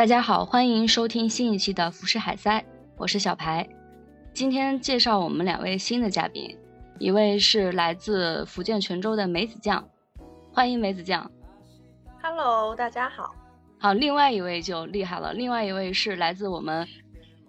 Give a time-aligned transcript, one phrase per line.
[0.00, 2.58] 大家好，欢迎收听新一期的《浮世海塞》，
[2.96, 3.68] 我是小排。
[4.32, 6.56] 今天介绍我们两位新的嘉宾，
[6.98, 9.86] 一位是来自福建泉州的梅子酱，
[10.54, 11.30] 欢迎梅子酱。
[12.22, 13.34] Hello，大家好。
[13.78, 16.88] 好，另外一位就厉害了，另外一位是来自我们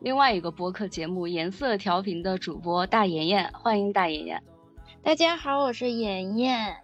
[0.02, 4.44] 另外一个播客节目《颜色调频》的主播大妍妍，欢迎大妍妍。
[5.02, 6.76] 大家好，我是妍妍。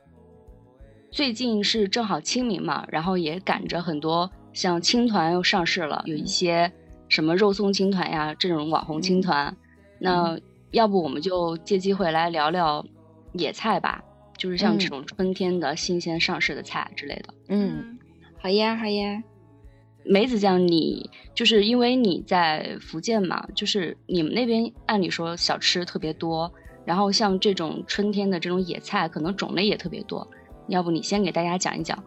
[1.12, 6.72] 最近是正好清明嘛，然后也赶着很多像青团又上市了，有一些
[7.10, 9.56] 什么肉松青团呀这种网红青团。
[10.00, 10.36] 那
[10.72, 12.84] 要不我们就借机会来聊聊
[13.34, 14.04] 野菜吧，
[14.36, 17.34] 就是像这种春天的新鲜上市的菜之类的。
[17.50, 18.00] 嗯，
[18.42, 19.22] 好呀，好呀。
[20.04, 26.52] 梅子酱，你就是因为你在福建嘛，就是你们那边按理说小吃特别多，
[26.84, 30.28] 然后像这种春天的这种野菜，可能种类也特别多。
[30.68, 32.04] 要不你先给大家讲一讲？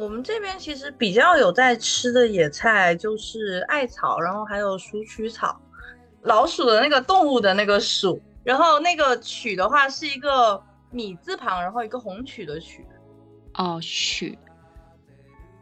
[0.00, 5.60] 嗯，我们这边其实比较有在吃的野菜就是艾草，然后还有鼠曲草，
[6.22, 12.86] 老鼠的那个动物的那个鼠，然后那个曲的话是一个米字旁，然后一个红曲的曲。
[13.54, 14.38] 哦，曲。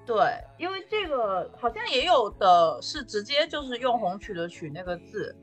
[0.07, 0.17] 对，
[0.57, 5.35] 因为这个好像也有的是直接就是用红曲的曲那个字，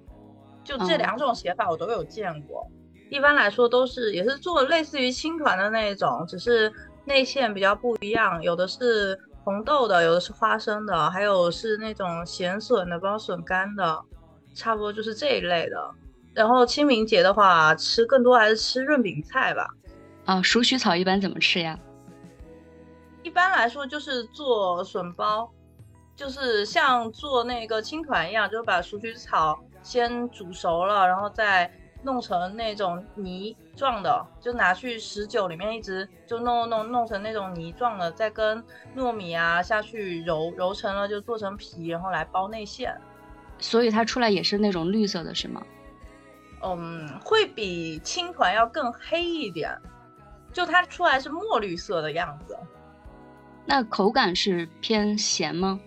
[0.63, 2.65] 就这两种写法我都有见过。
[3.11, 6.73] 一般来说都是也是做类似于青团的那种，只是
[7.05, 14.01] 内馅比较不一样，有的是红豆的，有的是花生的，还有是那种咸笋的、包笋干的，
[14.53, 15.91] 差不多就是这一类的。
[16.33, 19.67] 然后清明节的话，吃更多还是吃润饼菜吧。
[20.25, 21.79] 啊，鼠曲草一般怎么吃呀？
[23.23, 25.49] 一般来说就是做笋包，
[26.15, 31.71] 就是像做那个青团一样，就是把鼠曲草先煮熟了，然后再
[32.05, 38.63] 弄成那种泥状的，就拿去十九里面一直就弄弄弄成那种泥状的，再跟
[38.95, 42.95] 糯米啊下去揉揉成了就做成皮，然后来包内馅。
[43.57, 45.61] 所以它出来也是那种绿色的，是吗？
[46.61, 49.75] 嗯，会比青团要更黑一点，
[50.53, 52.57] 就它出来是墨绿色的样子。
[53.65, 55.79] 那口感是偏咸吗？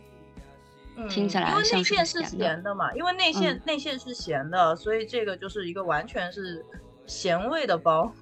[0.98, 6.64] 嗯，听起来因为内馅是是咸的嘛，因为内馅、嗯内馅是咸的，所以这个就是一个完全是
[7.06, 8.12] 咸味的包。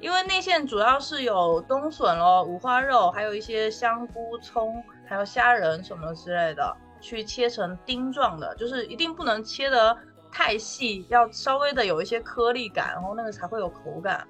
[0.00, 9.96] 因为内馅主要是有冬笋咯、五花肉，还有一些香菇、葱，还有虾仁什么之类的，去切成丁状的，就是一定不能切得
[10.32, 14.26] 太细，要稍微的有一些颗粒感，然后那个才会有口感。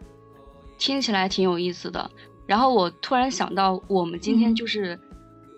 [0.78, 2.08] 听起来挺有意思的。
[2.46, 4.96] 然后我突然想到，我们今天就是、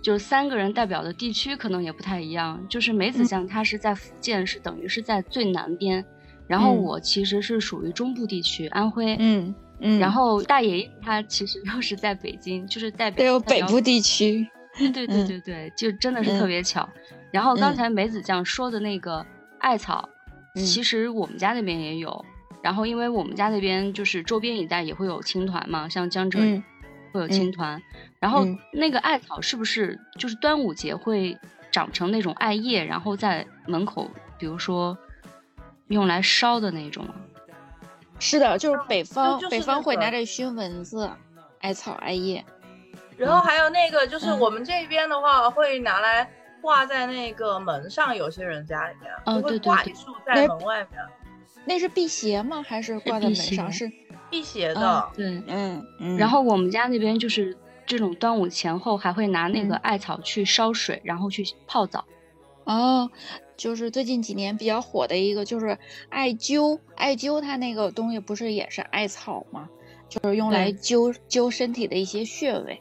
[0.02, 2.64] 就是三个人代表的地区可能也不太一样。
[2.68, 6.04] 就是梅子酱，它是在福建，是等于是在最南边，
[6.46, 9.16] 然后嗯我其实是属于中部地区，安徽。
[9.18, 14.46] 嗯嗯，然后大爷爷他其实又是在北京，就是代表北部地区。
[14.78, 16.88] 对对对嗯对对，就真的是嗯特别巧。
[17.30, 19.24] 然后刚嗯才梅子酱说的那个
[19.58, 20.08] 艾草，
[20.54, 22.24] 嗯其实我们家那边也有。
[22.62, 26.62] 然后因为我们家那边就是周边一带也会有青团嘛，像江浙嗯
[27.16, 27.80] 会有青团。
[28.20, 31.36] 然后嗯那个艾草是不是就是端午节会
[31.70, 34.96] 长成那种艾叶，然后在门口，比如说
[35.88, 37.14] 用来烧的那种啊？
[38.18, 41.10] 是的，就是北方，就是北方会拿着熏蚊子，
[41.60, 42.44] 艾草、艾叶。
[43.16, 51.00] 然后还有那个，就是嗯我们这边的话，会拿来挂在那个门上，有些人家里面哦就会对对对挂一束在门外面，
[51.66, 52.62] 那是辟邪吗？
[52.62, 53.70] 还是挂在门上？
[53.70, 53.90] 是，
[54.30, 54.80] 辟邪的。
[54.80, 55.42] 哦对。
[55.48, 56.16] 嗯嗯。
[56.16, 62.04] 然后我们家那边就是这种端午前后还会拿那个嗯艾草去烧水，然后去泡澡。
[62.64, 63.10] 哦，
[63.56, 65.78] 就是最近几年比较火的一个，就是
[66.08, 66.78] 艾灸。
[66.96, 69.68] 艾灸它那个东西不是也是艾草吗？
[70.08, 72.80] 就是用来灸灸身体的一些穴位。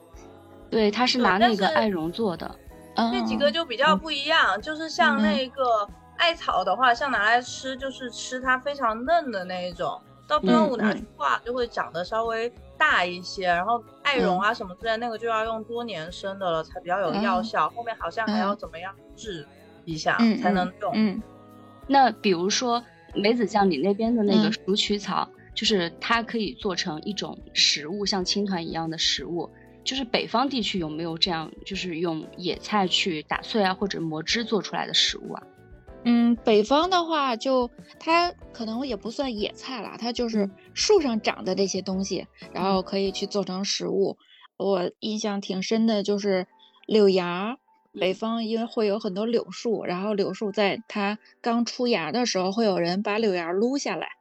[0.70, 2.60] 对，它是拿那个艾绒做的。
[2.96, 5.88] 那几个就比较不一样，就是像嗯那个
[6.18, 13.48] 艾草的话，像拿来吃，就是吃它非常嫩的那一种，到端午拿去挂就会长得稍微大一些。
[13.48, 19.46] 然后艾绒嗯啊什么之类，那个就要用多年生的了才比较有药效，后面好像还要嗯怎么样治
[19.84, 20.92] 一下嗯才能用。
[20.96, 21.22] 嗯
[21.88, 29.50] 那比如说梅子酱，你那边的那个嗯鼠曲草，就是它可以做成一种食物，像青团一样的食物。
[29.84, 35.44] 就是北方地区有没有这样，就是用野菜去打碎啊，或者磨汁做出来的食物啊？
[36.06, 37.70] 嗯，北方的话就
[38.00, 40.52] 它可能也不算野菜啦，它就是嗯。
[40.76, 44.18] 树上长的这些东西，然后可以去做成食物。
[44.58, 46.48] 我印象挺深的就是
[46.86, 47.58] 柳芽，
[47.94, 54.15] 北方因为会有很多柳树，然后柳树在它刚出芽的时候，会有人把柳芽撸下来，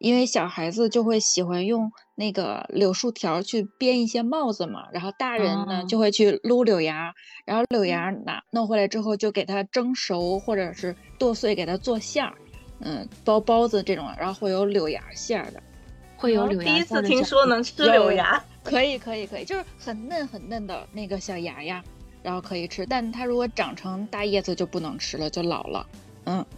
[0.00, 7.14] 因为小孩子就会喜欢用那个柳树条去编一些帽子嘛，然后大人呢哦就会去撸柳芽，
[7.44, 12.34] 然后柳芽拿弄回来之后就给它蒸熟或者是剁碎给它做馅儿，
[12.80, 15.62] 嗯，包包子这种，然后会有柳芽馅儿的。
[16.16, 21.82] 会有柳芽第一次听说能吃柳芽，可以可以可以，就是很嫩很嫩的那个小芽芽，
[22.22, 25.86] 然后可以吃，但它如果长成大叶子就不能吃了，就老了。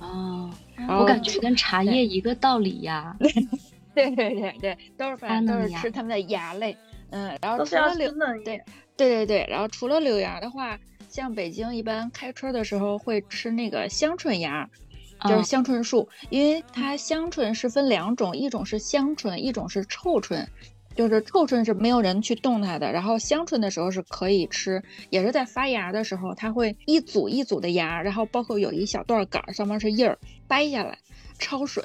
[0.01, 0.53] 嗯，
[0.89, 3.17] 哦，我感觉跟茶叶一个道理呀。
[3.95, 6.77] 对对对对，都是反正都是吃他们的芽类。
[7.11, 8.65] 嗯，然后除了柳，对嫩叶。
[8.97, 10.79] 对对对，然后除了柳芽的话，
[11.09, 14.69] 像北京一般开春的时候会吃那个香椿芽，
[15.29, 20.49] 就是嗯香椿树，因为它香椿是分两种，一种是香椿，一种是臭椿。
[20.95, 30.99] 就是臭椿是没有人去动它的，然后香椿的时候是可以吃，也是在发芽的时候，它会一组一组的芽，然后包括有一小段杆儿，上面是叶儿，掰下来，
[31.39, 31.83] 焯水，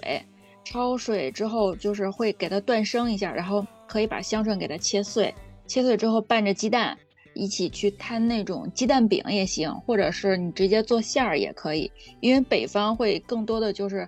[0.65, 5.33] 焯水之后就是会给它断生一下，然后可以把香椿给它切碎，
[5.65, 6.98] 切碎之后拌着鸡蛋
[7.33, 14.07] 一起去摊那种鸡蛋饼也行，或者是你直接做馅儿也可以，因为北方会更多的就是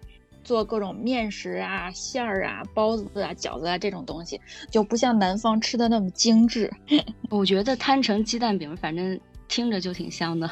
[0.49, 4.41] 做各种面食啊、馅儿啊、包子啊、饺子啊这种东西，
[4.71, 6.67] 就不像南方吃的那么精致。
[7.29, 10.49] 我觉得摊成鸡蛋饼，反正听着就挺香的。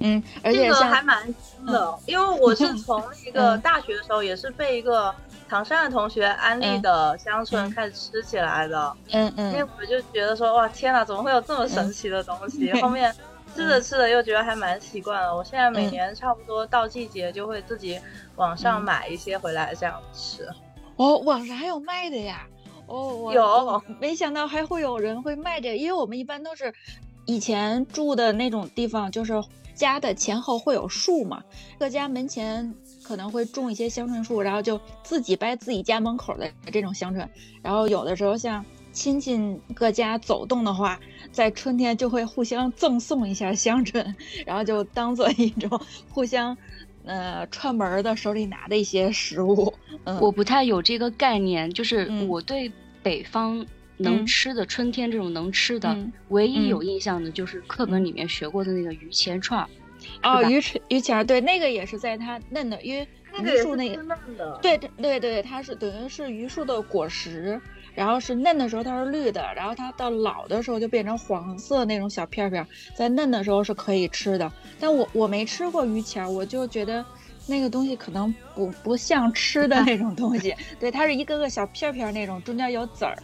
[0.00, 5.14] 嗯，而这个且还蛮新的，因为我是 从一个嗯大学的时候，也是被一个
[5.48, 8.94] 唐山的同学安利嗯的香椿嗯开始吃起来的。
[9.12, 12.70] 嗯嗯那会儿就觉得说，哇，天哪，怎么会有这么神奇的东西？
[12.82, 13.12] 后面
[13.58, 15.34] 吃着吃着又觉得还蛮习惯了。
[15.34, 17.98] 我现在每嗯年差不多到季节就会自己
[18.36, 20.48] 网上嗯买一些回来这样吃。
[20.94, 22.46] 哦，网上还有卖的呀。
[22.86, 26.72] 哦，我有没想到还会有人会卖这个，因为我们一般都是
[27.26, 29.32] 以前住的那种地方，就是
[29.74, 31.42] 家的前后会有树嘛，
[31.80, 32.72] 各家门前
[33.02, 37.28] 可能会种一些香椿树，然后就自己掰自己家门口的这种香椿，
[37.60, 38.64] 然后有的时候像
[38.98, 39.38] 亲戚
[39.76, 40.98] 各家走动的话，
[41.30, 46.56] 在春天就会互相赠送一下香椿，然后就当做一种互相。
[47.04, 49.72] 呃，串门的手里拿的一些食物，
[50.04, 52.28] 嗯，我不太有这个概念，就是嗯。
[52.28, 52.70] 我对
[53.02, 53.64] 北方
[53.96, 56.12] 能嗯吃的、春天这种能吃的，嗯。
[56.28, 59.66] 唯一嗯有印象的就是课本里面学过的那个榆钱串儿。
[60.22, 60.50] 哦，吧？
[60.50, 63.08] 榆钱榆钱儿，对，那个也是在它嫩的，因为
[63.42, 67.58] 榆树那个，对对对，它是等于是榆树的果实，
[67.98, 74.48] 然后是嫩的时候它是绿的，然后它到老的时候就变成黄色那种小片片儿，在嫩的时候是可以吃的。
[74.78, 77.04] 但我我没吃过榆钱儿，我就觉得
[77.46, 83.18] 那个东西可能不不像吃的那种东西， 对，它是一个个小片片儿那种，中间有籽儿，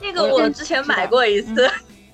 [0.00, 1.70] 那个我我之前买过一次，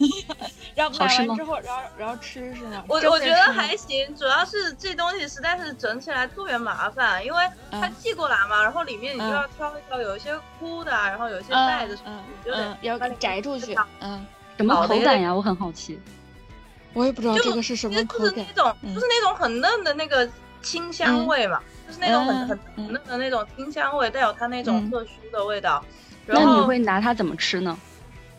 [0.74, 2.82] 然后买完之后，然后然后吃是吗？
[2.88, 7.38] 我我觉得还行，主要是这东西实在是整起来特别麻烦，因为
[7.70, 14.24] 它嗯寄过来嘛，然后里面你就嗯要挑一挑，有一些枯的啊，然后有一些嗯带着，嗯你就得嗯，要摘出去，嗯。
[14.58, 15.34] 什么口感呀？
[15.34, 15.98] 我很好奇。
[16.92, 18.52] 我也不知道这个是什么口感就是那。
[18.62, 20.28] 种，嗯就是那种很嫩的那个
[20.60, 25.82] 清香味嘛，就是那种很嗯很嗯很嫩的那种清香味，带有它那种嗯特殊的味道。
[26.26, 27.76] 那然后你会拿它怎么吃呢？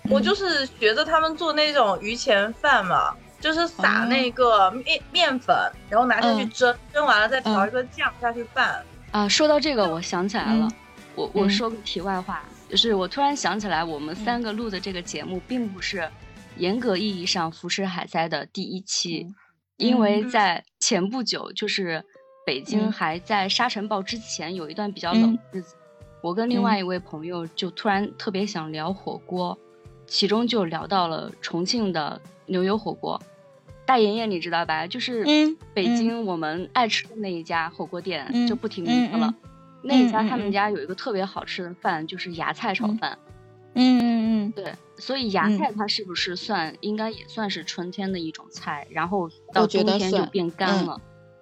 [0.10, 4.08] 我就是学着他们做那种榆钱饭嘛，就是撒哦。
[4.08, 5.56] 那个面面粉，
[5.90, 6.50] 然后拿下去嗯。
[6.50, 8.84] 蒸，蒸完了再调嗯一个酱下去拌。
[9.12, 10.78] 啊，说到这个，我想起来了，嗯
[11.16, 11.50] 我我嗯。
[11.50, 14.25] 说个题外话，就是我突然想起来，我们嗯。
[14.25, 16.10] 三个录的这个节目，并不是
[16.58, 19.36] 严格意义上浮世海塞的第一期，嗯
[19.77, 20.30] 因为嗯。
[20.30, 22.04] 在前不久，就是
[22.46, 22.92] 北京嗯。
[22.92, 25.38] 还在沙尘暴之前，有一段比较冷嗯。
[25.51, 25.75] 的日子，
[26.22, 29.58] 我跟另外一位朋友就突然特别想聊火锅，
[30.13, 33.20] 其中就聊到了重庆的牛油火锅。
[33.84, 34.86] 大爷爷你知道吧？
[34.86, 39.25] 就是嗯北嗯京我们爱吃的那一家火锅店，嗯就不提名字了。
[39.27, 39.50] 嗯
[39.86, 43.17] 那一家他们家有一个特别好吃的饭，就是芽菜炒嗯饭。
[43.74, 44.03] 嗯嗯
[44.46, 48.88] 嗯，对，所以芽嗯菜它是不是算、应该也算是春天的一种菜？
[48.91, 51.01] 然后到冬天就变干嗯了。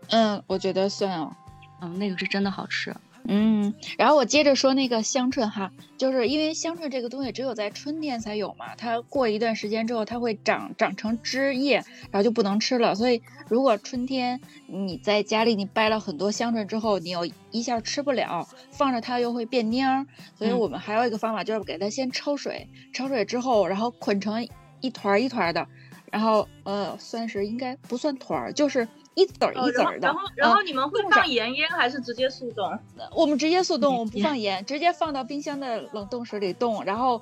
[0.09, 1.35] 嗯，我觉得算哦。
[1.81, 2.95] 嗯，那个是真的好吃。
[3.25, 11.75] 嗯，然后我接着说那个香椿哈，就是因为香椿这个东西只有在春天才有嘛，它过一段时间之后它会长长成枝叶，
[12.09, 12.95] 然后就不能吃了。
[12.95, 20.59] 所以如果春天你在家里你掰了很多香椿之后，你又一下吃不了，放着它又会变蔫儿，所以嗯。
[20.59, 24.47] 我们还有一个方法就是给它先焯水，焯水之后然后捆成
[24.79, 25.67] 一团儿一团儿的，
[26.11, 30.07] 然后呃算是应该不算团儿，就是一籽儿哦一籽儿的。
[30.07, 32.77] 然后然后然后嗯你们会放盐腌还是直接速冻？
[33.13, 36.83] 我们直接速冻，我们不放盐，直接放到冰箱的冷冻室里冻。
[36.85, 37.21] 然后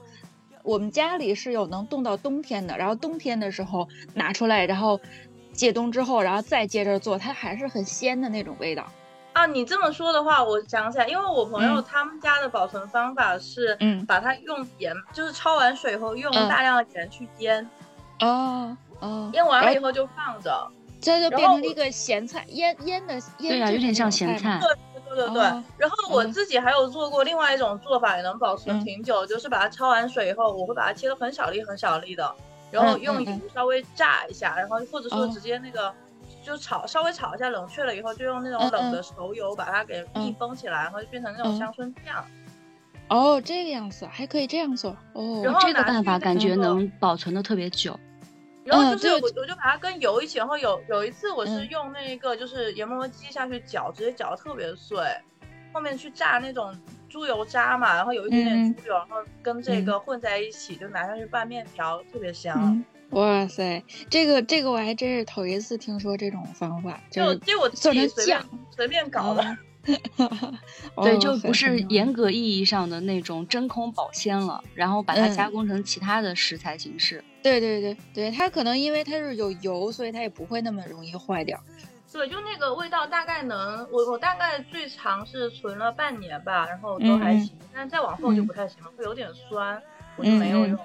[0.64, 5.00] 我们家里是有能冻到冬天的，然后冬天的时候拿出来，然后
[5.52, 8.86] 解冻之后，然后再接着做，它还是很鲜的那种味道。
[9.34, 17.68] 啊，你这么说的话，我想起来，因为我朋友嗯他们家的保存方法是，嗯把它用盐，就是焯完水以后用嗯大量的盐去腌，
[18.20, 20.70] 哦哦，腌完了以后就放着。
[21.02, 24.60] 这就变成了一个咸菜，腌腌的腌对啊，有点像咸菜。
[24.62, 24.70] 对
[25.16, 32.36] 对对对，哦然后我嗯自己还有做过另外一种做法，也能保存嗯挺久，就是把它焯完水以后，我会把它切的很小粒很小粒的，
[32.72, 35.94] 然后嗯用油稍微炸一下，然后或者说哦直接那个。
[36.42, 42.24] 就炒稍微炒一下，冷却了以后，就用那种冷的熟油把它给密嗯封起来，然后就变成那种嗯香椿酱。
[43.10, 45.42] 哦，这个样子还可以这样做哦。
[45.44, 48.00] 然后这个办法感觉能保存的特别久。
[48.78, 54.98] 嗯然后就是对我我就把它跟油一起，然后有有一次我是嗯用那个就是研磨机下去搅，直接搅的特别碎。
[55.72, 56.76] 后面去炸那种
[57.08, 62.56] 猪油渣嘛，然后有一点点嗯猪油，然后跟这个混在一起，就拿上去拌面条，特别香。
[62.58, 69.58] 嗯，哇塞，这个这个我还真是头一次听说这种方法，就是这我自己随便酱随便搞的。
[70.96, 77.24] 哦 对，哦就不是严格意义上的那种真空保鲜了，然后把它嗯加工成其他的食材形式。
[77.42, 81.60] 对对对对，它可能因为它是有油，所以它也不会那么容易坏掉。
[82.12, 89.82] 对，就那个味道大概能，我我大概最长是存了半年吧，然后都还行，但是再往后就嗯不太行了，会有点酸，
[90.18, 90.78] 我就没有用。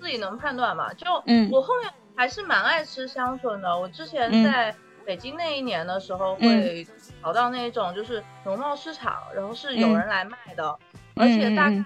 [0.00, 0.92] 自己能判断嘛？
[0.94, 3.78] 就嗯我后面还是蛮爱吃香椿的。
[3.78, 4.74] 我之前嗯在
[5.06, 6.86] 北京那一年的时候，嗯会
[7.22, 10.78] 跑到那种就是农贸市场，然后是有人来卖的，
[11.14, 11.84] 嗯而且大概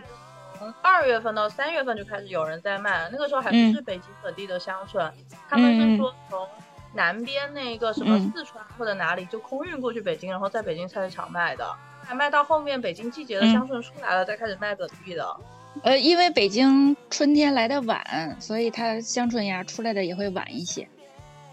[0.59, 3.09] 从二月份到三月份就开始有人在卖。
[3.13, 5.13] 那个时候还不嗯是北京本地的香椿，
[5.49, 6.49] 他们是说从
[6.95, 11.65] 南边那个什么嗯四川或者哪里就空运过去北京，然后在北京菜市场卖的。
[12.03, 15.37] 还卖到后面北京季节的嗯香椿出来了，再开始卖本地的。
[15.85, 20.89] 呃，因为北京春天来的晚，所以它香椿芽出来的也会晚一些。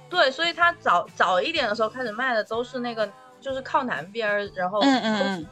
[0.10, 3.10] 对，所以他早早一点的时候开始卖的都是那个，
[3.42, 5.48] 就是靠南边儿，然后嗯嗯嗯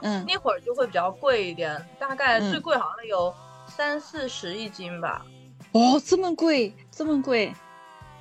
[0.00, 3.34] 嗯，那会儿就会比较贵一点，大概嗯最贵好像有
[3.66, 5.24] 三四十一斤吧。
[5.72, 7.52] 哦，这么贵，这么贵。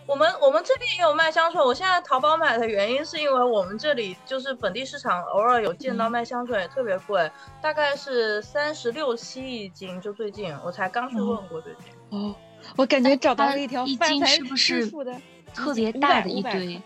[0.06, 12.20] 我们我们这里也有卖香水，我现在淘宝买的原因是因为我们这里就是本地市场偶尔有见到嗯卖香水，也特别贵，大概是三十六七一斤，就最近我才刚去问过最近。
[12.20, 12.36] 哦，
[12.76, 15.14] 我感觉找到了一条一斤发财是不是致富的
[15.54, 16.82] 特别大的一堆，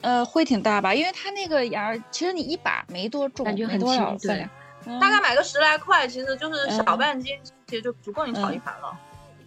[0.00, 0.94] 呃，会挺大吧？
[0.94, 4.48] 因为它那个芽儿，其实你一把没多重，感觉很轻对
[5.00, 7.36] 大概买个十来块，其实就是小嗯半斤，
[7.66, 8.98] 其实就足够你炒一盘了。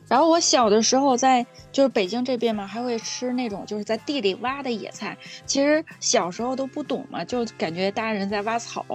[0.08, 5.18] 然后我小的时候在就是北京这边嘛，还会吃那种就是在地里挖的野菜。
[5.46, 8.86] 其实小时候都不懂嘛，就感觉大人在挖草。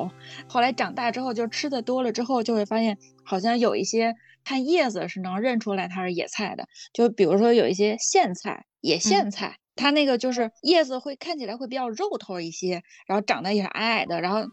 [0.47, 6.69] 后来长大之后，就吃的多了之后，就会发现好像有一些看叶子是能认出来它是野菜的。
[6.93, 14.49] 就比如说有一些苋菜、野苋菜，它那个就是叶子会看起来会比较肉头一些，然后长得也是矮矮的，然后。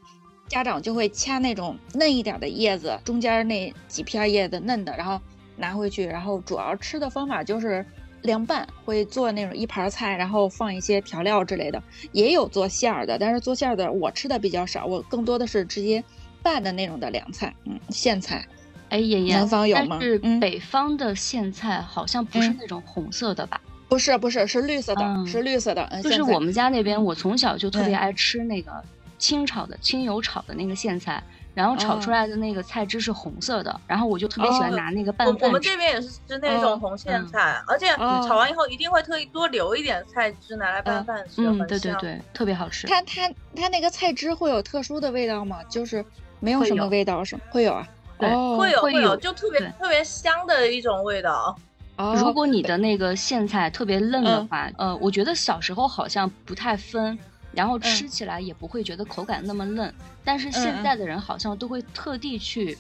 [0.50, 5.20] 家长就会掐那种嫩一点的叶子，中间那几片叶子嫩的，然后
[5.56, 7.84] 拿回去，然后主要吃的方法就是
[8.24, 16.04] 凉拌，会做那种一盘菜，然后放一些调料之类的，也有做馅儿的，但是做馅儿的我吃的比较少，我更多的是直接
[16.44, 18.46] 拌的那种的凉菜，嗯，苋菜，
[18.90, 23.60] 哎，爷爷，南方有吗但是嗯北方的苋菜好像不是嗯那种红色的吧？
[23.94, 28.72] 不是不是是绿色的，嗯是绿色的，就是我们家那边，我从小就特别嗯爱吃那个
[29.20, 31.22] 清炒的、清油炒的那个苋菜，
[31.54, 35.46] 然后炒出哦来的那个菜汁是红色的，然后我就特别喜欢哦拿那个拌饭吃。
[35.46, 41.68] 我们这边也是吃那种哦红苋嗯菜，而且哦炒完以后一定会特意多留一点菜汁拿来拌嗯饭吃，嗯。
[41.68, 42.88] 对对对，特别好吃。
[42.88, 45.60] 它它它那个菜汁会有特殊的味道吗？
[45.70, 46.04] 就是
[46.40, 47.44] 没有什么味道是吗？
[47.52, 51.56] 会有啊，对哦会有有，会有就特别特别香的一种味道。
[51.98, 54.48] 哦，如果你的那个苋菜特别嫩的嗯。
[54.48, 57.18] 话，呃，我觉得小时候好像不太分，
[57.52, 58.08] 然后吃嗯。
[58.08, 59.94] 起来也不会觉得口感那么嫩。
[60.24, 62.78] 但是现在的人好像都会特地去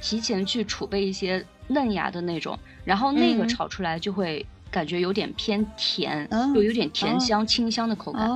[0.00, 3.48] 提前去储备一些嫩芽的那种，然后那个嗯。
[3.48, 7.18] 炒出来就会感觉有点偏甜，嗯就有点甜哦。
[7.18, 8.28] 香、清香的口感。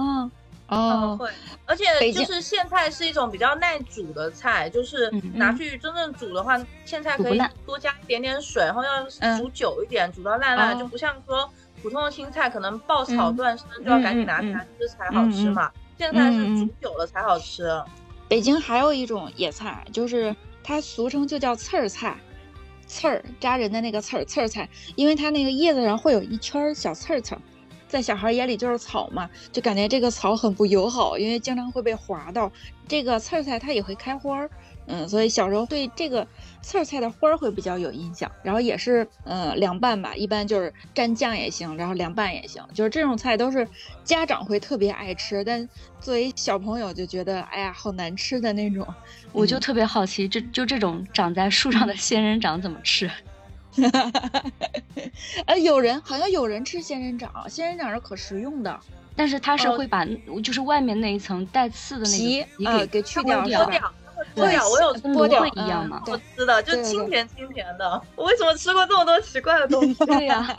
[0.68, 1.30] 哦，会，
[1.64, 5.56] 而且就是苋菜是一种比较耐煮的菜，就是嗯拿嗯。
[5.56, 10.78] 去真正煮的话，苋菜可以多加一点点水，然后要嗯煮久一点，煮到烂烂，哦。
[10.78, 11.48] 就不像说
[11.82, 17.70] 普通的青菜可能爆炒嗯断生就要赶紧拿起来吃才好吃嘛，苋菜是煮久了才好吃。
[18.28, 22.18] 北京还有一种野菜，就是它俗称就叫刺儿菜，
[22.88, 27.40] 刺儿扎人的那个刺儿刺儿菜，因为它那个叶子上会有一圈小刺儿刺儿，
[27.88, 32.50] 在小孩眼里就是草嘛，就感觉这个草很不友好，因为经常会被划到。
[32.88, 34.50] 这个刺儿菜它也会开花儿，
[34.86, 36.24] 嗯，所以小时候对这个
[36.62, 38.30] 刺儿菜的花儿会比较有印象。
[38.44, 43.66] 然后也是，嗯，凉拌吧，一般就是蘸酱也行，然后凉拌也行，就是这种菜都是
[44.04, 45.68] 家长会特别爱吃，但
[46.00, 48.86] 作为小朋友就觉得，哎呀，好难吃的那种。
[49.32, 53.10] 我就特别好奇，这就这种长在树上的仙人掌怎么吃？
[55.46, 58.78] 呃，有人好像有人吃仙人掌，仙人掌是可食用的。
[59.18, 60.04] 但是它是会把，
[60.44, 63.92] 就是外面那一层带刺的那个皮给给去掉，剥掉，
[64.34, 64.68] 剥掉。
[64.68, 66.02] 我有剥掉一样吗？
[66.06, 67.98] 我吃的就清甜清甜的。
[68.14, 69.94] 我为什么吃过这么多奇怪的东西？
[70.04, 70.54] 对呀，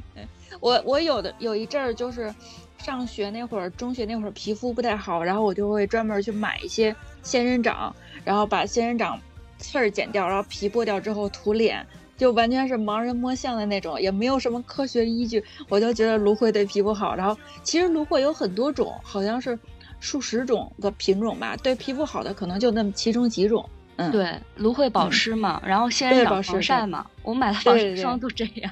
[0.60, 2.34] 我我有的有一阵儿就是
[2.78, 7.94] 上学那会儿，中学那会儿皮肤不太好，然后我就会专门去买一些仙人掌，
[8.24, 9.20] 然后把仙人掌
[9.58, 11.86] 刺儿剪掉，然后皮剥掉之后涂脸。
[12.18, 17.14] 就完全是盲人摸象的那种，也没有什么科学依据，我就觉得芦荟对皮肤好。
[17.14, 19.58] 然后其实芦荟有很多种，好像是
[20.00, 23.66] 数十种的品种吧，对皮肤好的可能就那么其中几种。
[23.96, 28.70] 嗯，对，芦荟保湿嘛，然后仙人掌防晒嘛，我买的防晒霜都这样。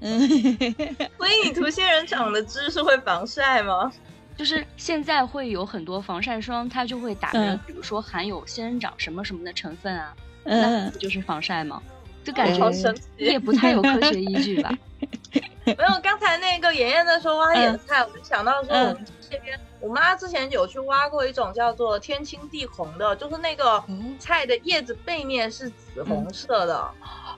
[0.00, 0.20] 嗯，
[1.16, 3.90] 所以你涂仙人掌的汁是会防晒吗？
[4.36, 10.14] 就是现在会有很多防晒霜，它就会打着，比如说含有仙人掌什么什么的成分啊，
[10.44, 11.82] 那不就是防晒吗？
[12.26, 14.76] 就感觉也不太有科学依据吧。
[15.64, 23.82] 没有，刚才那个妍妍在说挖野菜，我就想到说我们这边，我妈之前有去挖过一种叫做天青地红的，就是那个
[24.18, 26.90] 菜的叶子背面是紫红色的。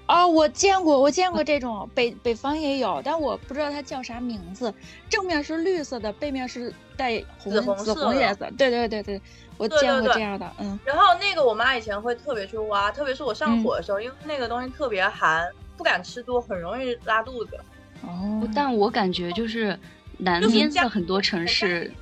[0.08, 4.72] 哦，我见过，我见过这种，北北方也有，但我不知道它叫啥名字。
[5.08, 8.50] 正面是绿色的，背面是带红紫红颜色。
[8.56, 9.20] 对对对对。
[9.58, 17.58] 我见过这样的，嗯，然后那个我妈以前会特别去挖，特别是我上火的时候，因为那个东西特别寒，不敢吃多，很容易拉肚子。
[18.02, 19.76] 哦，但我感觉就是
[20.16, 21.92] 南边的很多城市，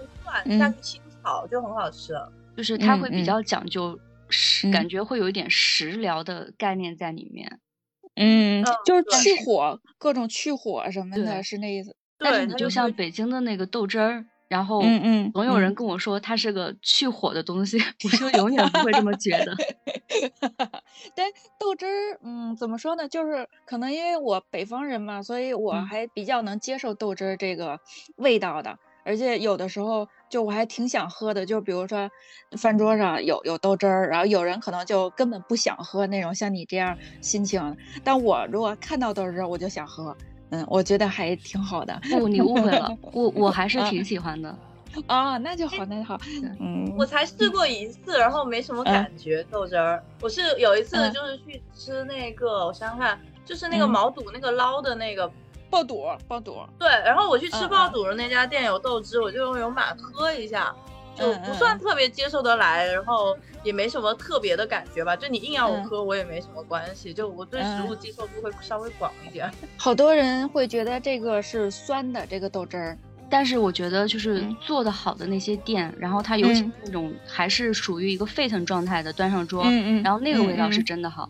[0.59, 2.15] 加青草就很好吃，
[2.55, 3.99] 就是它会比较讲究
[4.29, 7.59] 食，感觉会有一点食疗的概念在里面。
[8.17, 11.95] 嗯，就是去火，各种去火什么的，是那意思。
[12.19, 14.25] 但是你就像北京的那个豆汁儿。
[14.49, 19.53] 然后，嗯嗯，总有人跟我说它是个去火的东西， 我就永远不会这么觉得。
[21.17, 21.27] 但
[21.59, 23.09] 豆汁儿，嗯，怎么说呢？
[23.09, 27.81] 就是可能因为我北方人嘛，所以我还比较能接受豆汁儿这个
[28.19, 28.79] 味道的。
[29.05, 31.45] 而且有的时候，就我还挺想喝的。
[31.45, 32.11] 就比如说，
[32.59, 37.77] 饭桌上有有豆汁儿，然后有人可能就根本不想喝那种像你这样心情。
[38.05, 40.17] 但我如果看到豆汁儿，我就想喝。
[40.51, 42.01] 嗯，我觉得还挺好的。
[42.11, 44.57] 不，你误会了，我我还是挺喜欢的。
[45.07, 46.19] 啊，那就好，那就好。
[46.61, 50.03] 嗯，我才试过一次，然后没什么感觉豆汁儿。
[50.23, 55.31] 我是有一次就是去吃那个，我想想看，就是那个毛肚那个捞的那个
[55.71, 56.59] 爆肚，爆肚。
[56.79, 60.75] 对，然后我去吃爆肚的那家店有豆汁，我就有满喝一下。
[61.19, 65.17] 就不算特别接受得来，然后也没什么特别的感觉吧。
[65.17, 67.11] 就你硬要我喝，我也没什么关系。
[67.11, 69.51] 就我对食物接受度会稍微广一点。
[69.79, 72.99] 好多人会觉得这个是酸的，这个豆汁儿。
[73.31, 79.65] 但是我觉得就是做的好的那些店，然后它尤其那种还是属于一个沸腾状态的端上桌，
[80.05, 81.27] 然后那个味道是真的好。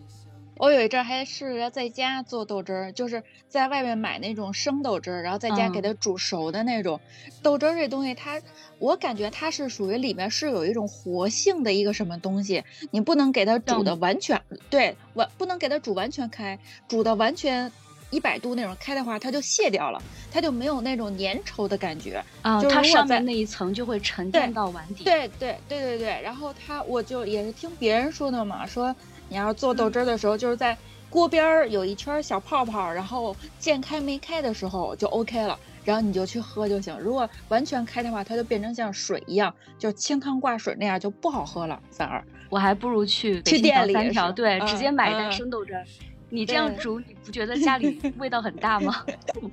[0.59, 6.99] 我有一阵还试着在家做豆汁儿，就是在外面买那种生豆汁儿，然后在家给它煮熟的那种
[7.41, 7.75] 豆汁儿。
[7.75, 8.41] 这东西它，
[8.79, 17.71] 我感觉它是属于里面是有一种活性的一个什么东西，你不能给它煮的完全对完，不能给它煮完全开，煮的完全
[18.09, 22.63] 一百度那种开的话，它就卸掉了，它就没有那种粘稠的感觉啊。
[22.63, 25.03] 它上面那一层就会沉淀到碗底。
[25.03, 26.21] 对对对对对。
[26.23, 28.95] 然后它，我就也是听别人说的嘛，说。
[29.29, 30.77] 你要做豆汁儿的时候，就是在
[31.09, 36.97] 锅边儿有一圈小泡泡，然后见开没开的时候就 OK 了，然后你就去喝就行。
[36.99, 41.81] 如果完全开的话，它就变成像水一样，就清汤挂水那样，就不好喝了。
[41.91, 45.85] 反而我还不如去去店里三条，对，直接买一袋生豆汁儿。
[46.29, 48.93] 你这样煮，你不觉得家里味道很大吗？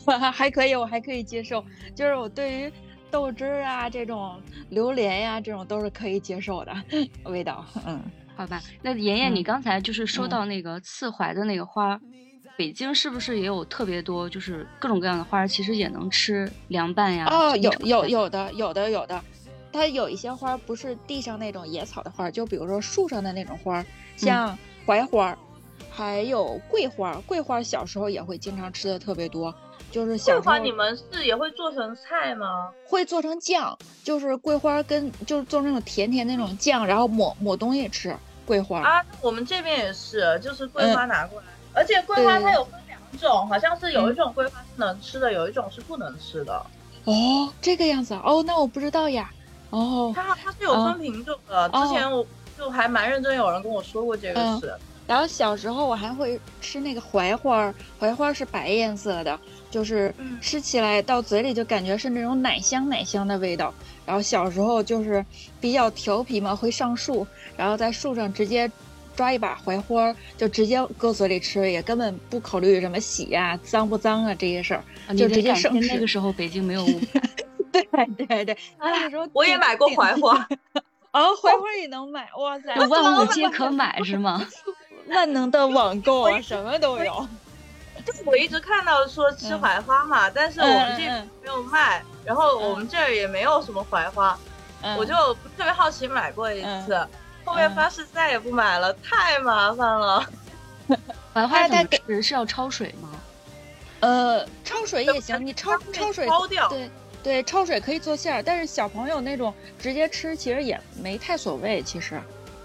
[0.35, 1.65] 还可以，我还可以接受。
[1.95, 2.73] 就是我对于
[3.13, 6.75] 豆汁儿啊这种榴莲呀这种都是可以接受的
[7.31, 8.03] 味道，嗯。
[8.37, 12.01] 好吧，那妍妍，你刚才就是说到那个刺槐的那个花，
[12.57, 17.27] 北京是不是也有特别多，就是各种各样的花，其实也能吃凉拌呀？
[17.31, 19.23] 哦，有有有的有的有的，
[19.73, 23.85] 它有一些花不是地上那种野草的花，就比如说树上的那种花，
[24.17, 25.37] 像槐花，
[25.91, 29.55] 还有桂花，桂花小时候也会经常吃的特别多。
[29.95, 32.69] 就是桂花，你们是也会做成菜吗？
[32.85, 38.13] 会做成酱，就是桂花跟就是做那种甜甜那种酱，然后抹抹东西吃。
[38.45, 46.61] 桂花啊，我们这边也是，就是桂花拿过来，而且桂花它有分两种，好像是有一种桂花是能吃的，有一种是不能吃的。
[47.05, 49.31] 哦，这个样子哦，那我不知道呀。
[49.71, 51.69] 哦，它它是有分品种的。
[51.69, 52.27] 之前我
[52.59, 54.75] 就还蛮认真，有人跟我说过这个事。
[55.07, 59.39] 然后小时候我还会吃那个槐花，槐花是白颜色的，
[59.75, 63.75] 就是吃起来到嘴里就感觉是那种奶香奶香的味道。
[64.07, 65.25] 然后小时候就是
[65.61, 68.71] 比较调皮嘛，会上树，然后在树上直接
[69.17, 74.85] 抓一把槐花，就直接搁嘴里吃，也根本不考虑什么洗呀、脏不脏啊这些事儿，
[75.17, 75.89] 就直接生吃。
[75.93, 77.21] 那个时候北京没有雾霾。
[77.73, 77.83] 对
[78.27, 80.37] 对对， 那个时候我也买过槐花，
[81.11, 84.47] 啊，槐花也能买，哇塞，万物皆可买是吗？
[85.09, 87.27] 万能的网购啊，什么都有。
[88.05, 91.09] 就我一直看到说吃槐花嘛，但是我们这
[91.43, 94.39] 没有卖，然后我们这儿也没有什么槐花，
[94.99, 95.15] 我就
[95.57, 97.07] 特别好奇买过一次，
[97.45, 100.25] 后面发誓再也不买了，太麻烦了。
[101.35, 102.23] 槐花怎么吃？
[102.23, 103.11] 是要焯水吗？
[104.01, 106.69] 呃，焯水也行，你焯焯水焯掉。
[106.69, 106.91] 对
[107.23, 112.21] 对，焯水可以做馅儿，但是小朋友那种直接吃其实也没太所谓，其实。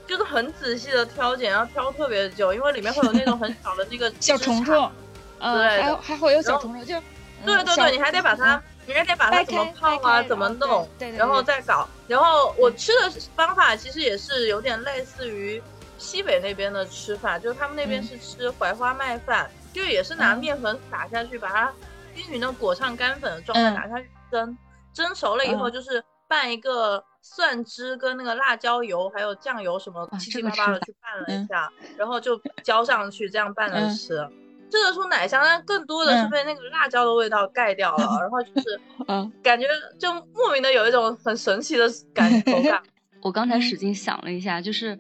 [0.06, 4.92] 就是很仔细的挑拣，要挑特别久，因为里面会有那种很小的那个 小虫虫，
[5.40, 7.00] 对，还还会有小虫虫，就
[7.46, 11.88] 对对对，你还得把它，你还得把它怎么泡啊，怎么弄，然后再搞。
[12.08, 15.62] 然后我吃的方法其实也是有点类似于
[15.98, 21.74] 西北那边的吃法，就是他们那边是吃槐花麦饭，就也是拿面粉撒下去，把它
[22.14, 24.58] 均匀的裹上干粉的状态拿下去蒸，
[24.94, 27.04] 蒸熟了以后就是拌一个。
[27.22, 34.26] 蒜汁跟那个辣椒油还有酱油什么七七八八的去拌了一下，然后就浇上去，这样拌着吃，
[34.70, 42.82] 吃得出奶香，但更多的是被那个辣椒的味道盖掉了，然后就是， 嗯，感觉就莫名的有一种很神奇的感 口感。
[43.22, 44.98] 我刚才使劲想了一下，就是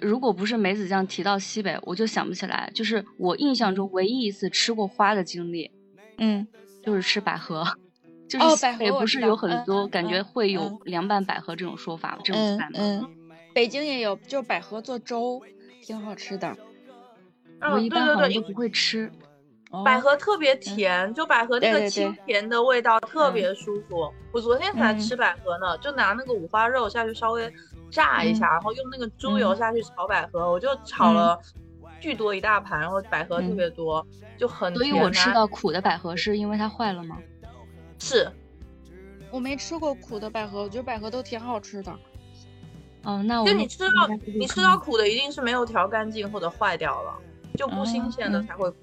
[0.00, 5.70] 如果不是梅子酱提到西北，我就想不起来，就是我印象中唯一一次吃过花的经历，
[6.18, 6.46] 嗯，
[6.84, 7.64] 就是吃百合。
[8.40, 12.22] 哦，百合不是有很多感觉会有凉拌百合这种说法吗？
[12.24, 12.76] 这种菜吗？
[12.76, 13.06] 嗯，
[13.52, 15.42] 北京也有，就百合做粥，
[15.82, 16.56] 挺好吃的。
[17.70, 19.10] 我一般好像都不会吃。
[19.84, 24.12] 百合特别甜，就百合那个清甜的味道特别舒服。
[24.30, 27.50] 我昨天才吃百合呢，就拿那个五花肉下去稍微
[27.90, 31.40] 炸一下，然后用那个猪油下去炒百合，我就炒了
[32.00, 34.74] 巨多一大盘，然后百合特别多，就很。
[34.76, 37.16] 所以我吃到苦的百合是因为它坏了吗？
[37.98, 38.30] 是，
[39.30, 41.90] 我没吃过苦的百合，我觉得百合都挺好吃的。
[43.04, 47.14] 哦，那我就你吃到你吃到苦的，一定是没有调干净或者坏掉了，
[47.56, 48.76] 就不新鲜的才会苦。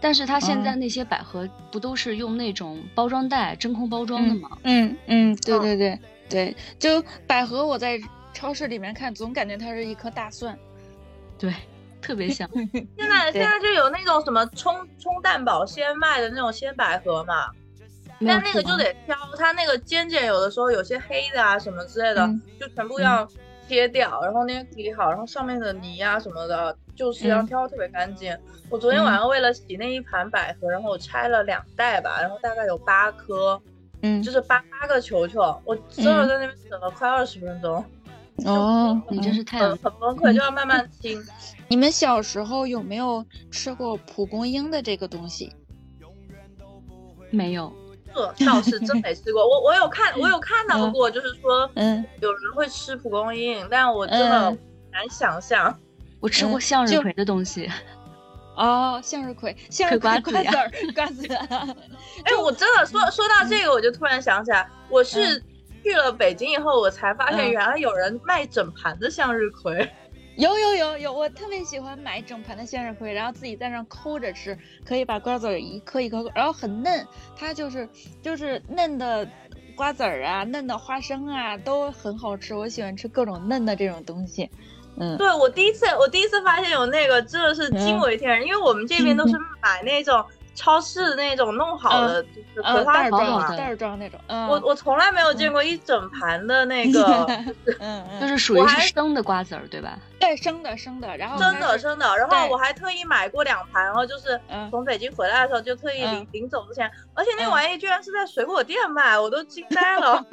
[0.00, 4.58] 但是它现在那些百合不都是用那种包装袋真空包装的吗？
[4.64, 5.98] 嗯嗯，对对对
[6.28, 7.98] 对，就百合我在
[8.32, 10.58] 超市里面看，总感觉它是一颗大蒜。
[11.38, 11.54] 对，
[12.02, 12.48] 特别香。
[12.52, 17.50] 现在现在就有那种什么冲冲蛋保鲜卖的那种鲜百合嘛。
[18.26, 22.26] 但那个就得挑，它那个尖尖有的时候有些黑的啊什么之类的，
[22.60, 23.26] 就全部要
[23.68, 28.36] 切掉，然后那些理好，然后上面的泥啊什么的，就是要挑特别干净。
[28.70, 33.60] 我昨天晚上为了洗那一盘百合，然后我拆了两袋吧，然后大概有八颗，
[34.02, 37.84] 嗯，就是八八个球球，我真的在那边等了快二十分钟。
[38.44, 41.22] 哦，你真是太很崩溃，就要慢慢听。
[41.68, 45.52] 你们小时候有没有吃过蒲公英的这个东西？
[47.30, 47.72] 没有。
[48.36, 54.56] 这倒是真没吃过，我我有看，我有看到过，就是说，嗯，有人会吃蒲公英，但我真的
[54.92, 55.78] 难想象。
[56.20, 57.70] 我吃过向日葵的东西。
[58.56, 61.26] 哦，向日葵，向日葵瓜子儿，瓜子。
[62.24, 65.42] 哎，我真的说说到这个，我就突然想起来，我是
[65.82, 69.90] 去了北京以后，我才发现原来有人卖整盘的向日葵。
[70.36, 77.88] 有有有有，我特别喜欢买整盘的向日葵，然后自己在那抠着吃，可以把瓜子儿一颗一颗，然后很嫩，它就是
[78.20, 79.28] 就是嫩的
[79.76, 82.54] 瓜子儿啊，嫩的花生啊，都很好吃。
[82.54, 84.50] 我喜欢吃各种嫩的这种东西。
[84.96, 90.24] 嗯，对我第一次我第一次发现有那个真的是惊为天人，因为我们这边都是 买那种。
[90.54, 97.26] 超市那种弄好的就是葵花装袋装那种，我我从来没有见过一整盘的那个，
[98.20, 99.98] 就是属于是生的瓜子儿对吧？
[100.20, 104.40] 对，生的生的，然后生的生的，然后我还特意买过两盘，然后就是
[104.70, 110.24] 从北京回来的时候就特意临临走之前，而且那玩意居然是在水果店卖，我都惊呆了。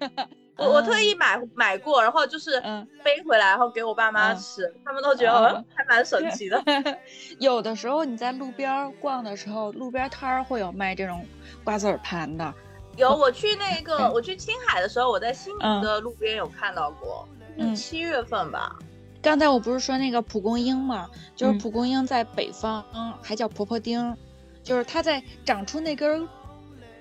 [0.58, 2.60] 我我特意买买过，然后就是
[3.02, 6.62] 背回来，然后给我爸妈吃，他们都觉得还蛮神奇的。
[7.40, 11.24] 有的时候你在路边逛的时候，路边摊儿会有卖这种
[11.64, 12.52] 瓜子儿盘的。
[12.96, 17.26] 有，我去那个我去青海的时候，我在西宁的路边有看到过，
[17.58, 18.76] 是七月份吧。
[19.22, 22.84] 刚才我不是说那个蒲公英嘛，就是蒲公英在北方
[23.22, 24.14] 还叫婆婆丁，
[24.62, 26.28] 就是它在长出那根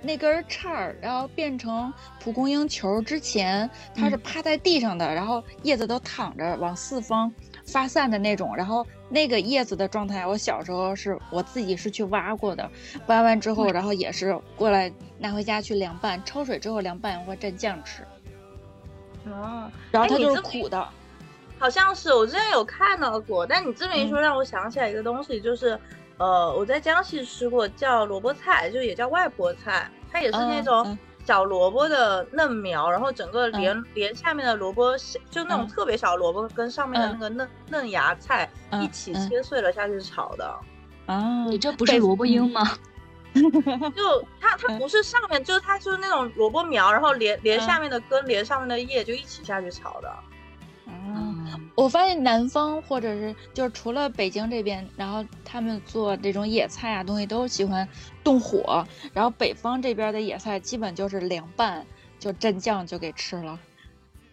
[0.01, 7.31] 那根叉儿，然后变成蒲公英球之前，它是趴在地上的，然后叶子都躺着往四方
[7.65, 8.55] 发散的那种。
[8.55, 12.69] 然后那个叶子的状态，我小时候是我自己是去挖过的，
[13.07, 18.03] 挖完之后，然后也是过来拿回家去凉拌，焯水之后凉拌或蘸酱吃。
[19.25, 20.87] 哦，然后它就是苦的。
[21.59, 25.79] 好像是我之前有看到过，但你这么一说，让我想起来一个东西，就是，
[26.21, 30.99] 呃，我在江西吃过，叫萝卜菜，就也叫外婆菜，它也是那嗯种嗯。
[31.25, 34.95] 小萝卜的嫩苗，然后整个连、连下面的萝卜，
[35.31, 35.67] 就那种嗯。
[35.67, 39.29] 特别小的萝卜跟上面的那个嫩、嫩芽菜嗯一起嗯。
[39.29, 40.59] 切碎了下去炒的。
[41.07, 42.77] 啊，你这不是萝卜缨吗？
[43.95, 47.61] 就它它不是上面，就是它就是那种萝卜苗，然后连连嗯。
[47.61, 50.13] 下面的根连上面的叶就一起下去炒的。
[51.75, 57.87] 我发现南方或者是就是除了北京这边，然后他们做这种野菜啊东西都喜欢
[58.23, 61.85] 动火，然后北方这边的野菜基本就是凉拌，
[62.19, 63.57] 就蘸酱就给吃了，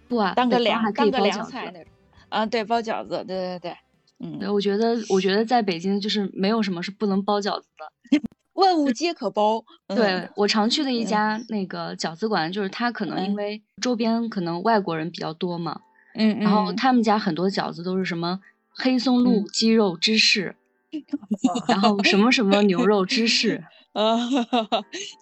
[0.08, 1.18] 不啊，当个凉当个。
[1.20, 1.92] 凉菜那种。
[2.28, 3.76] 啊，对，包饺子，对对对，
[4.18, 8.20] 嗯，对，我觉得，我觉得在北京就是没有什么是不能包饺子的。
[8.52, 9.64] 万物皆可包。
[9.86, 15.80] 对嗯我常去的一嗯家那个饺子馆，就是它可能因嗯为周边可能外国人比较多嘛，
[16.14, 18.40] 嗯，然后嗯他们家很多饺子都是什么
[18.70, 20.54] 黑松露嗯鸡肉芝士，
[21.68, 24.16] 然后什么什么牛肉芝士， 啊，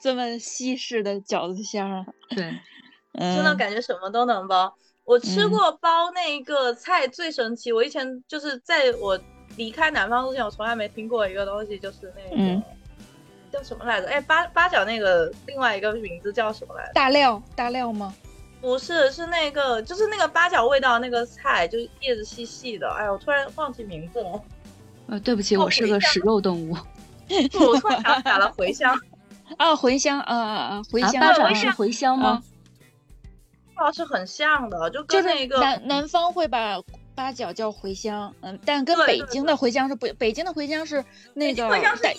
[0.02, 2.36] 这么西式的饺子馅儿，对，
[3.18, 4.74] 真真的感觉什么都能包。
[5.04, 9.18] 我吃嗯过包那个菜最神奇，我以前就是在我
[9.56, 12.62] 离开南方之前，我从来没听过一个东西，就是那个、嗯
[13.52, 14.08] 叫什么来着？
[14.08, 16.92] 哎，八八角那个另外一个名字叫什么来着？
[16.92, 18.12] 大料大料吗？
[18.66, 22.90] 不是，是那个就是那个八角味道那个菜，就是叶子细细的。
[22.98, 24.42] 哎呀，我突然忘记名字了。
[25.06, 26.74] 呃，对不起，哦我是个食肉动物。
[27.52, 28.92] 不，我突然想起来了，茴香，
[29.56, 32.42] 啊，茴香啊啊啊，茴啊，香八角是是茴香吗？
[33.76, 36.76] 不知道是很像的，就就是跟那个南南方会把
[37.14, 41.70] 八角叫茴香，嗯，但跟北京的茴香是不，北京的茴香是那个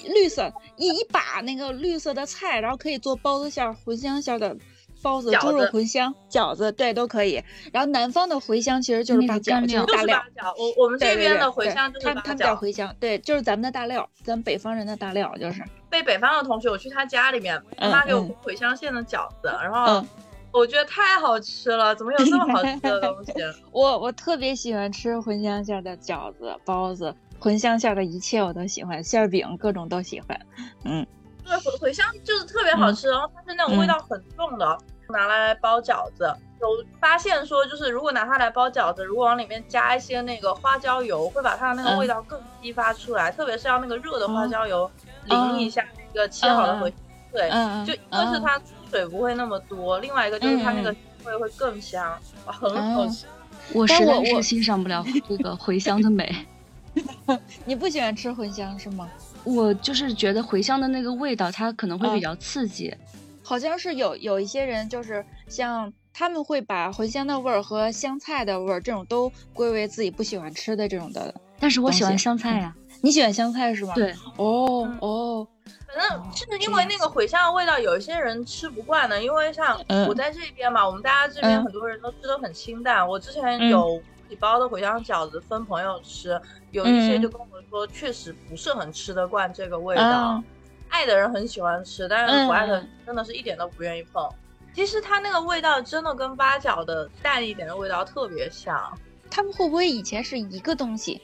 [0.06, 4.56] 绿色一一把那个绿色的菜，然后可以做包子馅儿、茴香馅儿的
[5.02, 7.44] 包子、猪肉茴香、饺子，对，都可以。
[7.72, 10.24] 然后南方的茴香其实就是那八角，个干料就是大料。
[10.58, 12.56] 我我们这边的茴香就是八他们他们叫。
[12.56, 15.64] 茴香，对，就是咱们的大料，咱们北方人的大料就是。
[15.90, 20.08] 被北方的同学，我去他家里面，他给我嗯茴香馅的饺子，然后嗯，
[20.52, 23.34] 我觉得太好吃了，怎么有这么好吃的东西？
[23.72, 30.38] 我我特别喜欢吃茴香馅儿的饺子、包子，茴香馅儿的一切我都喜欢，馅儿饼各种都喜欢。
[30.84, 31.06] 嗯
[31.48, 34.78] 对，茴茴香就是特别好吃，然后它是那种味嗯道很重的，
[35.10, 36.32] 拿来包饺子。
[36.60, 36.68] 有
[37.00, 43.32] 发现说，就是如果拿它来包饺子，如果往里面加一些那个花椒油，会把它的那个嗯味道更激发出来。
[43.32, 44.90] 特别是要那个热的花嗯椒油
[45.26, 46.94] 淋一下那个切好的茴香，
[47.32, 53.28] 对，嗯嗯，就一个是它水不会那么多，另外一个就是它那个嗯味会更香，哇，很好吃。
[53.74, 56.48] 我实在但我我是欣赏不了这个茴香的美。
[57.66, 59.08] 你不喜欢吃茴香是吗？
[59.48, 62.94] 我就是觉得茴香的那个味道，它可能会比嗯较刺激。
[63.42, 71.34] 好像是有有一些人就是像他们会把茴香的味儿和香菜的味儿这种都归为自己不喜欢吃的这种的。
[71.60, 73.94] 但是我喜欢香菜呀、你喜欢香菜是吗？。
[73.96, 75.48] 对，哦嗯哦，
[75.88, 79.24] 反正是因为那个茴香的味道，有一些人吃不惯的。
[79.24, 83.08] 因为像嗯我在这边嘛，我们大家这边嗯很多人都吃的很清淡。
[83.08, 86.40] 我之前嗯有几包的茴香饺子分朋友吃，
[86.72, 90.04] 有一些嗯就跟我说，确实不是很吃得惯这个味道。
[90.04, 90.44] 啊
[90.90, 94.26] 爱的人很喜欢吃，但是不爱的嗯真的是一点都不愿意碰。
[94.74, 98.98] 其实它那个味道真的跟八角的淡一点的味道特别像。
[99.30, 101.22] 他们会不会以前是一个东西，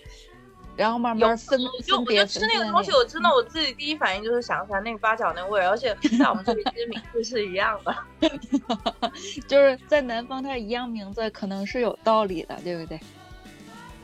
[0.76, 7.96] 然后慢慢分就我分别就吃那个东西，我真的我自己第一反应就是想起来那个八角那个味儿，而且在我们这里其实名字是一样的。
[9.48, 13.00] 就是在南方它一样名字可能是有道理的，对不对？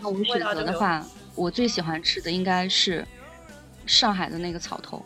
[0.02, 1.04] 那我选择的话，
[1.36, 3.06] 我最喜欢吃的应该是
[3.86, 5.04] 上海的那个草头，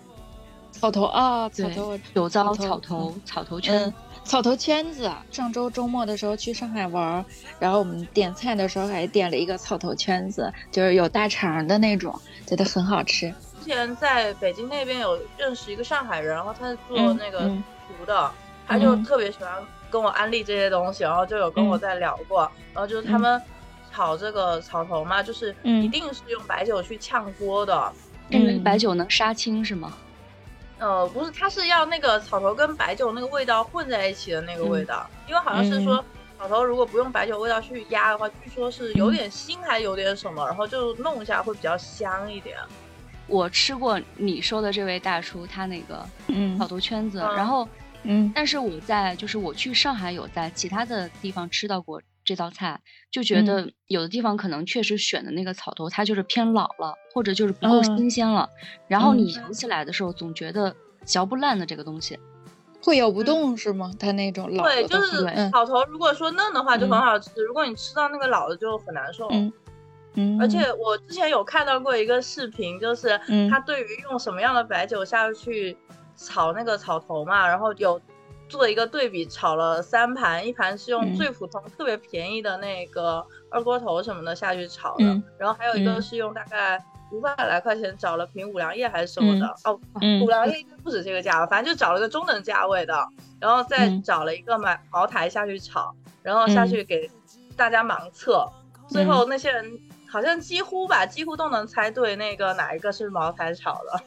[0.72, 3.82] 草头啊，草对头我酒糟草头草头草头圈。
[3.82, 7.26] 嗯，草头圈子啊，上周周末的时候去上海玩儿，
[7.60, 13.34] 然后我们点菜的时候还点了一个草头圈子，就是有大肠的那种，觉得很好吃。
[13.60, 18.32] 之前在北京那边有认识一个上海人，然后他是做嗯那个嗯厨的，
[18.68, 19.52] 他就嗯特别喜欢
[19.92, 23.40] 跟我安利这些东西，然后就有跟我嗯在聊过，然后就是他们
[23.92, 27.92] 炒这个草头嘛，就是嗯一定是用白酒去炝锅的。
[28.30, 29.94] 因为嗯白酒能杀青是吗？
[30.80, 36.06] 呃，不是，它是要那个草头跟白酒那个味道混在一起的那个味道，因为好像是嗯说
[36.38, 42.58] 草头如果不用白酒味道去压的话，据说是有点腥还有点什么，然后就弄一下会比较香一点。
[43.28, 46.58] 我吃过你说的这位大叔他那个嗯。
[46.58, 47.36] 草头圈子，嗯。
[47.36, 47.68] 然后
[48.04, 48.30] 嗯。
[48.36, 52.80] 但是我在就是我去上海有在其他的地方吃到过这道菜，
[53.12, 53.46] 就觉嗯。
[53.46, 58.50] 得有的地方可能确实选的那个草头它就是偏老了，或者就是不够嗯新鲜了，
[58.88, 59.34] 然后嗯你。
[59.34, 62.18] 咬起来的时候总觉得嚼不烂的这个东西。
[62.82, 63.92] 会咬不动是吗？
[63.98, 65.52] 它那种老对，就是嗯。
[65.52, 67.02] 草头，如果说嫩的话就很嗯。
[67.02, 69.28] 好吃，如果你吃到那个老的就很难受。
[69.32, 69.52] 嗯。
[70.16, 73.50] 嗯，而且我之前有看到过一个视频，就是嗯。
[73.50, 75.76] 他对于用什么样的白酒下去
[76.16, 78.00] 炒那个草头嘛，然后有
[78.54, 81.16] 做一个对比，炒了三盘，一盘是用嗯。
[81.16, 86.02] 最普通、特别便宜的那个二锅头什么的下去炒的，嗯然后还有一个嗯。
[86.04, 93.04] 是用大概五百来块钱找了瓶五粮液还是什么的，哦，嗯五粮液应该不止这个价，反正就找了个中等价位的，
[93.40, 94.04] 然后再嗯。
[94.04, 96.70] 找了一个买茅台下去炒，然后下嗯。
[96.70, 97.10] 去给
[97.58, 98.46] 大家盲测，
[98.88, 104.04] 最后那些人好像几乎吧，几乎都能猜对那个哪一个是茅台炒的。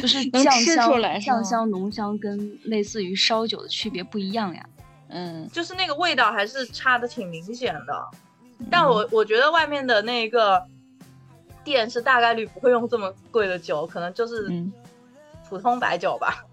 [0.00, 4.66] 就是 能酱吃出来是吗香、酱香、浓香跟类似于烧酒的区别不一样呀。
[5.08, 8.08] 嗯，就是那个味道还是差的挺明显的。
[8.58, 10.62] 嗯但我我觉得外面的那个
[11.64, 14.72] 店是大概率不会用这么贵的酒，可能就是嗯
[15.48, 16.44] 普通白酒吧。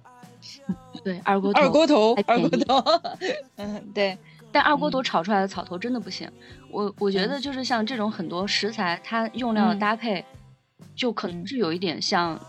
[1.03, 2.83] 对，二锅头，二锅头，二锅头，
[3.57, 4.17] 嗯，对，
[4.51, 6.29] 但二锅头嗯炒出来的草头真的不行。
[6.69, 10.25] 我我觉嗯得就是像这种很多食材，它用料的嗯搭配，
[10.95, 12.39] 就可能嗯是有一点像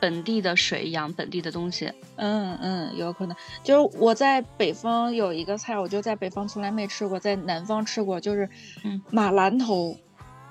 [0.00, 1.92] 本地的水一样，本地的东西。
[2.16, 8.48] 嗯嗯，有可能就是我在北方有一个菜，我就在北方从来没吃过，在南方吃过，就是
[8.84, 9.96] 嗯马兰头，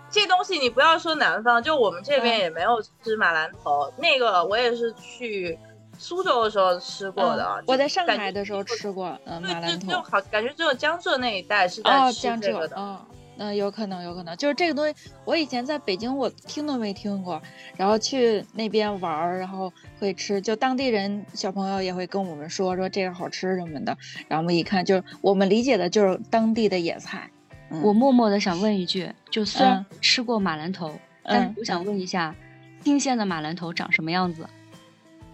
[0.10, 3.92] 这东西你不要说南方，就我们这边嗯也没有吃马兰头。
[3.98, 5.58] 那个我也是去
[5.98, 7.44] 苏州的时候吃过的。
[7.60, 10.02] 嗯我在上海的时候吃过，嗯，马，兰头就就。
[10.02, 12.76] 好，感觉只有江浙那一带是哦在，吃江浙这个，的。
[12.76, 13.16] 哦，嗯，
[13.56, 17.42] 有可能，有可能，就是这个东西，我以前在北京我听都没听过，
[17.76, 27.30] 然后去那边玩儿，然后会吃，就当地人小朋友也会跟我们说说这个好吃什么的，然后我们一看，就是我们理解的就是当地的野菜。
[27.70, 30.94] 嗯我默默的想问一句，就虽然嗯吃过马兰头，
[31.24, 32.36] 但是嗯我想问一下，
[32.84, 34.48] 新鲜的马兰头长什么样子？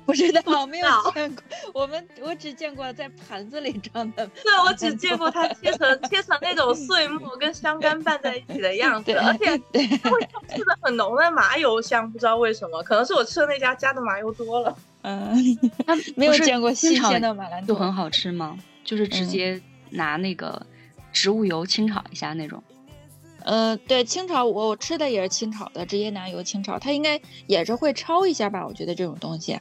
[0.09, 4.25] 不知道，我没有见过，我们我只见过在盘子里装的。
[4.27, 10.19] 对，我只见过它 切成切成那种碎末跟香干拌在一起的样子，而且对，它会
[10.49, 14.75] 吃的很浓的麻油香，不知道为什么，可能是我吃的那家加的麻油多了。
[15.03, 15.35] 嗯，
[15.85, 18.57] 它没有见过新鲜的马兰头，就很好吃吗？
[18.83, 20.65] 就是直嗯接拿那个
[21.13, 22.63] 植物油清炒一下那种。
[23.43, 28.67] 呃，对，清炒我我吃的也是清炒的，直接拿油清炒，它应该也是会焯一下吧？
[28.67, 29.57] 我觉得这种东西，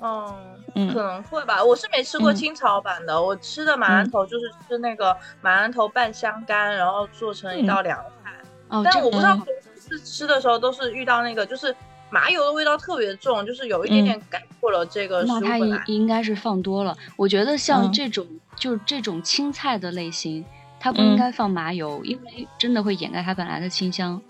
[0.00, 0.34] 嗯，
[0.74, 1.62] 嗯可能会吧。
[1.62, 8.32] 我是没吃过嗯清炒版的，我吃的马兰头就是吃那个马兰头拌香干，然后做成一道凉菜。
[8.68, 9.44] 哦，但我不知道每
[9.80, 11.74] 次吃的时候都是遇到那个，就是
[12.10, 15.82] 麻油的味道特别重，就是有一点点盖过了这个食那它应。
[15.86, 16.96] 应该是放多了。
[17.16, 20.44] 我觉得像嗯这种、就是这种青菜的类型，
[20.78, 24.20] 它不应嗯该放麻油，因为真的会掩盖它本来的清香。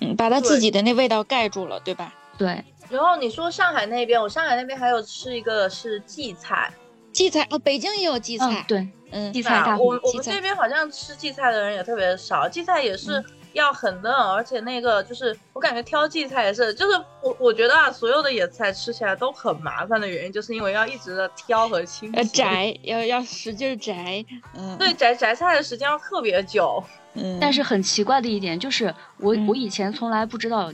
[0.00, 2.14] 嗯，把它自己的那味道盖住了，对吧？
[2.36, 6.72] 对，然后你说上海那边，我上海那边还有吃一个是荠菜，
[7.12, 13.22] 荠菜哦，北京也有荠嗯菜，，对，嗯荠菜我我们这边好像吃荠菜的人也特别少，荠菜也是
[13.52, 22.30] 要很嫩，而且那个就是我感觉挑荠菜也是，就是我我觉得啊，所有的野菜吃起来都很麻烦的原因，就是因为要一直的挑和清呃，洗。
[22.30, 24.24] 摘要要使劲摘，
[24.54, 26.82] 嗯， 对，摘摘菜的时间要特别久。
[27.14, 29.46] 嗯，但是很奇怪的一点就是，我、嗯。
[29.48, 30.72] 我以前从来不知道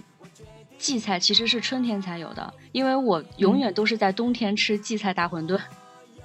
[0.85, 5.59] 荠菜其实是春天才有的，因为我永远都是在冬天吃荠菜大馄饨。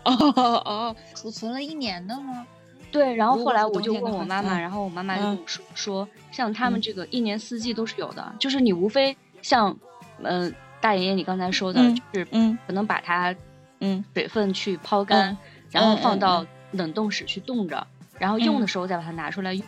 [0.03, 0.11] 哦
[0.65, 2.45] 哦，储存了一年的吗？
[2.91, 9.73] 对，然后后来我就问我妈妈，嗯然后我妈妈就跟嗯我说、说，像他们嗯这个一年四季都是有的，就是你无非像，
[10.21, 13.33] 呃，大爷爷你刚才说的，嗯就是嗯可能把它
[13.79, 15.37] 嗯水分去抛干，嗯
[15.71, 19.63] 然后嗯嗯放到冷冻室去冻着，然后用的嗯时候再把它拿出来用。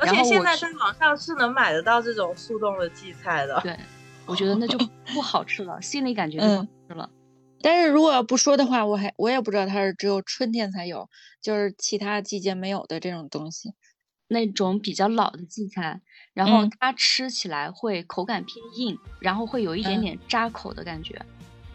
[0.00, 3.60] 而且现在在网上是能买得到这种速冻的荠菜的。
[3.60, 3.76] 对，
[4.32, 4.78] 我觉得那就
[5.12, 7.10] 不好吃了，心里感觉就不好嗯吃了。
[7.60, 11.10] 但是如果要不说的话，我还我也不知道它是只有春天才有，
[11.42, 13.74] 就是其他季节没有的这种东西。
[14.28, 16.00] 那种比较老的荠菜，
[16.32, 21.20] 然后嗯它吃起来会口感偏硬，然后会有一点嗯点扎口的感觉。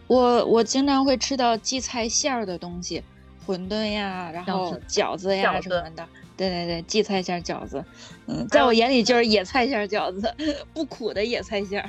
[0.08, 3.00] 我我经常会吃到荠菜馅儿的东西，
[3.46, 6.08] 馄饨呀，然后饺子呀什么的。
[6.38, 7.84] 对对对，荠菜馅饺子，
[8.26, 10.32] 嗯，在我眼里就是野菜馅饺子，
[10.72, 11.84] 不苦的野菜馅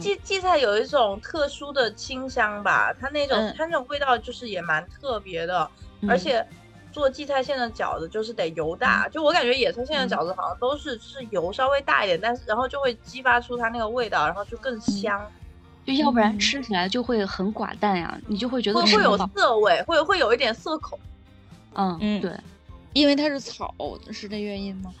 [0.00, 5.70] 荠荠菜有一种特殊的清香吧，它那种、嗯它那种味道就是也蛮特别的，
[6.02, 6.44] 嗯而且
[6.92, 15.24] 做荠菜馅的饺子就是得油大，就我感觉野菜馅的饺子好像都是就是油稍微大一点，但是然后就会激发出它那个味道，然后就更香。
[15.86, 19.18] 就要不然嗯吃起来就会很寡淡呀，你就会觉得会会有。
[19.34, 20.98] 涩味，会会有一点涩口。
[21.74, 22.32] 嗯，嗯对，
[22.94, 23.74] 因为它是草，
[24.10, 24.94] 是这原因吗？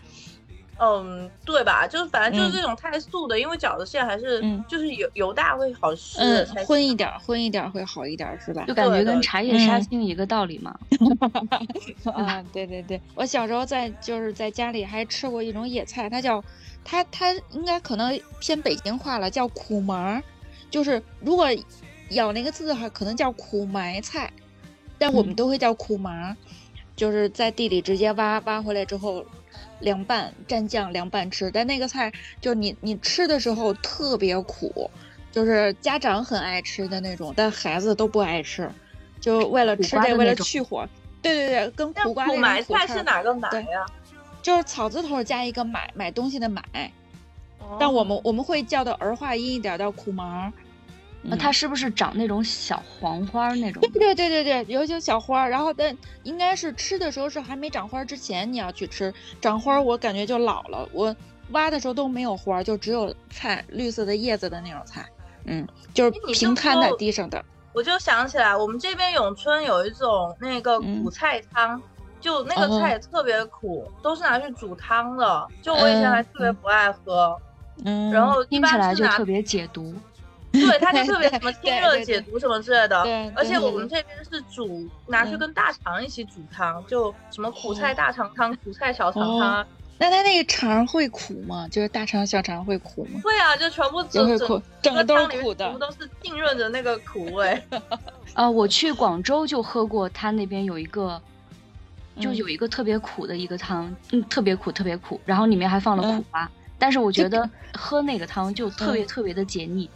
[0.76, 1.86] 嗯，对吧？
[1.86, 8.64] 就是反正就是嗯这种太素的，因为饺子馅还是嗯就是油油大会好吃嗯，荤一点儿，荤一点儿会好一点儿，是吧？
[8.66, 10.76] 就感觉跟茶叶杀嗯青一个道理嘛。
[12.12, 16.42] 啊，对对对，我小时候在就是在家里还吃过一种野菜，它叫
[16.84, 20.20] 它它应该可能偏北京话了，叫苦麻，
[20.70, 21.46] 就是如果
[22.10, 24.28] 咬那个字的话，可能叫苦埋菜，
[24.98, 26.36] 但我们嗯都会叫苦麻，
[26.96, 29.24] 就是在地里直接挖挖回来之后
[29.80, 34.90] 凉拌蘸酱凉拌吃，但那个菜就你你吃的时候特别苦，
[35.32, 38.70] 就是家长很爱吃的那种，但孩子都不爱吃，
[39.20, 40.88] 就为了吃这为了去火。
[41.20, 43.84] 对对对，跟苦瓜苦埋菜是哪个埋对呀？
[44.42, 46.62] 就是草字头加一个买买东西的买，
[47.58, 50.52] 哦但我们我们会叫的儿化音一点叫苦麻儿。
[51.26, 53.80] 那嗯它是不是长那种小黄花儿那种？
[53.80, 61.14] 对对对对对，有些小花儿，然后但应该是吃的时候是还没长花之前你要去吃，长花儿我感觉就老了，我
[61.50, 65.06] 挖的时候都没有花儿，就只有菜绿色的叶子的那种菜，
[65.46, 71.02] 嗯，就是平摊在地上的，我就想起来，我们这边永春有一种那个嗯。
[71.02, 71.80] 苦菜汤，
[72.20, 75.46] 就那个哦菜也特别苦，都是拿去煮汤的。
[75.62, 77.36] 就我以前还嗯特别不爱喝，
[77.84, 79.94] 嗯，然后一听起来就特别解毒。
[80.66, 83.28] 对，它就特别什么清热解毒什么之类的对。
[83.34, 89.66] 而且我们这边是煮拿去嗯跟大肠一起煮汤，就什么苦菜哦大肠汤、苦菜小肠哦汤。
[89.98, 91.66] 那它那个肠会苦吗？
[91.70, 93.20] 就是大肠小肠会苦吗？
[93.22, 94.26] 会啊，就全部整
[94.80, 95.78] 整个汤里面是苦的全部。
[95.78, 97.60] 都是浸润着那个苦味。
[98.34, 101.20] 呃，我去广州就喝过，他那边有一个，
[102.20, 106.50] 就嗯有一个特别苦的一个汤，嗯，特别苦，特别苦，然后里面还放了苦嗯瓜。
[106.76, 109.88] 但是我觉得喝那个汤就特别嗯特别的解腻。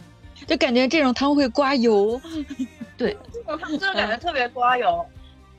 [0.47, 2.19] 就感觉这种汤会刮油，
[2.97, 5.05] 对，这种汤真的感觉特别刮油。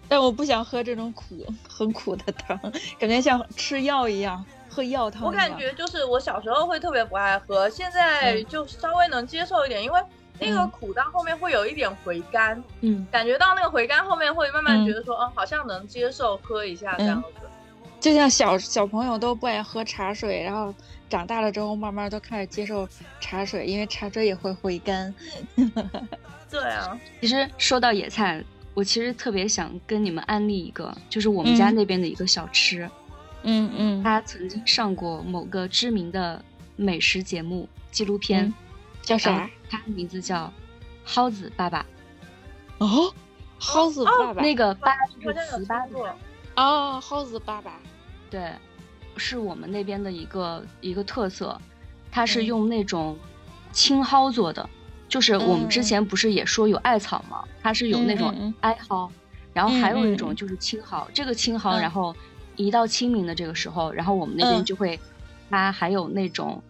[0.09, 2.59] 但我不想喝这种苦很苦的汤，
[2.99, 5.31] 感觉像吃药一样，喝药汤我。
[5.31, 10.01] 感觉就是我小时候会特别不爱喝，现在嗯就稍微能接受一点，因为
[10.41, 17.28] 那个嗯苦到后面会有一点回甘，嗯，感觉到那个回甘后面会慢慢嗯觉得说，嗯，好像能接受喝一下这样子。
[18.01, 20.74] 就像小小朋友都不爱喝茶水，然后
[21.11, 22.88] 长大了之后慢慢都开始接受
[23.20, 25.12] 茶水，因为茶水也会回甘。
[26.48, 28.42] 对啊，其实说到野菜，
[28.72, 32.88] 我其实特别想跟你们安利一个，就是我们家嗯那边的一个小吃，
[33.42, 36.42] 嗯嗯，他曾经上过某个知名的
[36.76, 38.54] 美食节目纪录片，嗯
[39.02, 39.50] 叫啥？
[39.68, 40.52] 他的名字叫
[41.04, 41.84] 蒿子爸爸。
[42.78, 43.12] 哦，
[43.58, 44.42] 蒿子爸爸。
[44.42, 46.16] 那个爸好就是糍粑的。
[46.56, 47.78] 哦，蒿子爸爸。
[48.28, 48.52] 对，
[49.21, 51.57] 是我们那边的一个一个特色，
[52.11, 52.47] 它是嗯。
[52.47, 53.16] 用那种
[53.71, 54.68] 青蒿做的，
[55.09, 57.45] 就是我们之嗯前不是也说有艾草吗？
[57.62, 59.09] 它是有那种嗯艾蒿，
[59.53, 61.81] 然后还有一种就是青蒿，这个青蒿，嗯。
[61.81, 62.16] 然后
[62.57, 64.64] 一到清明的这个时候，然后我们那边嗯。
[64.64, 64.99] 就会，
[65.51, 66.62] 它还有那种，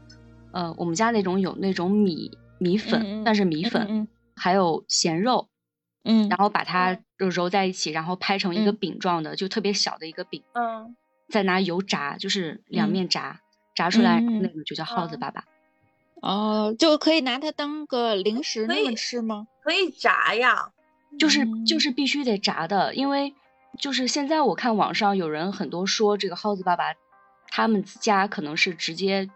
[0.52, 5.48] 呃，我们家那种有那种米米粉，嗯嗯但是米粉，嗯还有咸肉，
[6.04, 8.76] 嗯，然后把它揉揉在一起，然后拍成一个嗯。
[8.76, 10.42] 饼状的，就特别小的一个饼。
[10.54, 10.96] 嗯，
[11.30, 13.40] 再拿油炸，就是两嗯面炸，
[13.74, 15.42] 炸出来嗯那个就叫耗子嗯粑粑。
[16.20, 19.46] 哦，就可以拿它当个零食可那么以吃吗？
[19.62, 20.70] 可以炸呀。
[21.18, 23.34] 就是嗯就是必须得炸的，因为
[23.78, 26.94] 就是现在我看网上有人很多说这个耗子粑粑，
[27.48, 29.28] 他们家可能是直接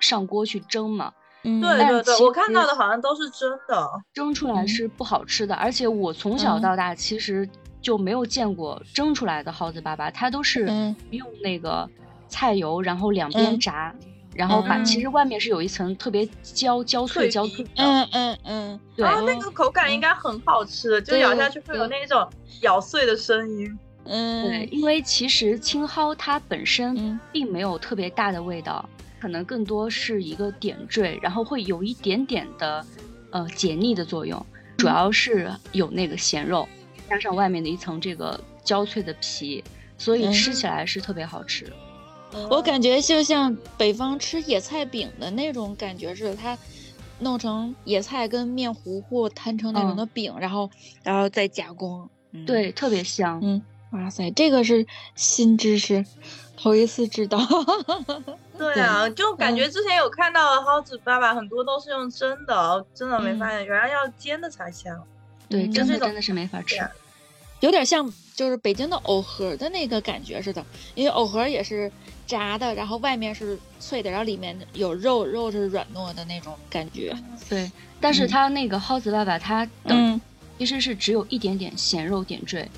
[0.00, 1.12] 上锅去蒸嘛，
[1.44, 3.88] 嗯，对对对，我看到的好像都是蒸的。
[4.12, 5.54] 蒸出来嗯是不好吃的。
[5.54, 7.48] 而且我从小嗯到大其实
[7.80, 10.96] 就没有见过蒸出来的蒿子粑粑，它都是嗯。
[11.10, 11.88] 用那个
[12.28, 13.60] 菜油，然后两边嗯。
[13.60, 13.94] 炸。
[14.32, 14.84] 然后把，嗯。
[14.84, 22.26] 其实外面是有一层特别焦焦脆焦脆的，嗯嗯嗯，对，然后那个口感应该很好吃，就咬下去会有那种
[22.60, 23.78] 咬碎的声音。
[24.04, 27.18] 嗯，对，因为其实青蒿它本身嗯。
[27.32, 28.88] 并没有特别大的味道，
[29.20, 32.86] 可能更多是一个点缀，然后会有一点点的
[33.30, 36.68] 呃解腻的作用，主要是有那个咸肉，
[37.10, 39.62] 加上外面的一层这个焦脆的皮，
[39.98, 41.70] 所以嗯吃起来是特别好吃。
[42.48, 46.56] 我感觉就像北方吃野菜饼的那种感觉似的，它
[47.18, 50.70] 弄成野菜跟面糊糊摊成那种嗯的饼，然后
[51.02, 52.08] 然后再加工。
[52.30, 53.40] 嗯，对，特别香。
[53.42, 54.86] 嗯，哇塞，这个是
[55.16, 56.06] 新知识，
[56.56, 57.40] 头一次知道。
[58.56, 64.96] 对啊，就感觉之前有看到蒿子粑粑很多都是用蒸的，真的没发现原来要煎的才香。
[65.50, 66.76] 对，嗯真的真的是没法吃
[67.60, 71.92] 有点像，就是北京的藕盒的那个感觉似的，因为藕盒也是
[72.26, 77.14] 炸的，然后外面是脆的，然后里面有肉，肉是软糯的那种感觉。
[77.50, 77.70] 对，
[78.00, 80.20] 但是它那个蒿子爸爸，它的嗯。
[80.56, 82.68] 其实是只有一点点咸肉点缀，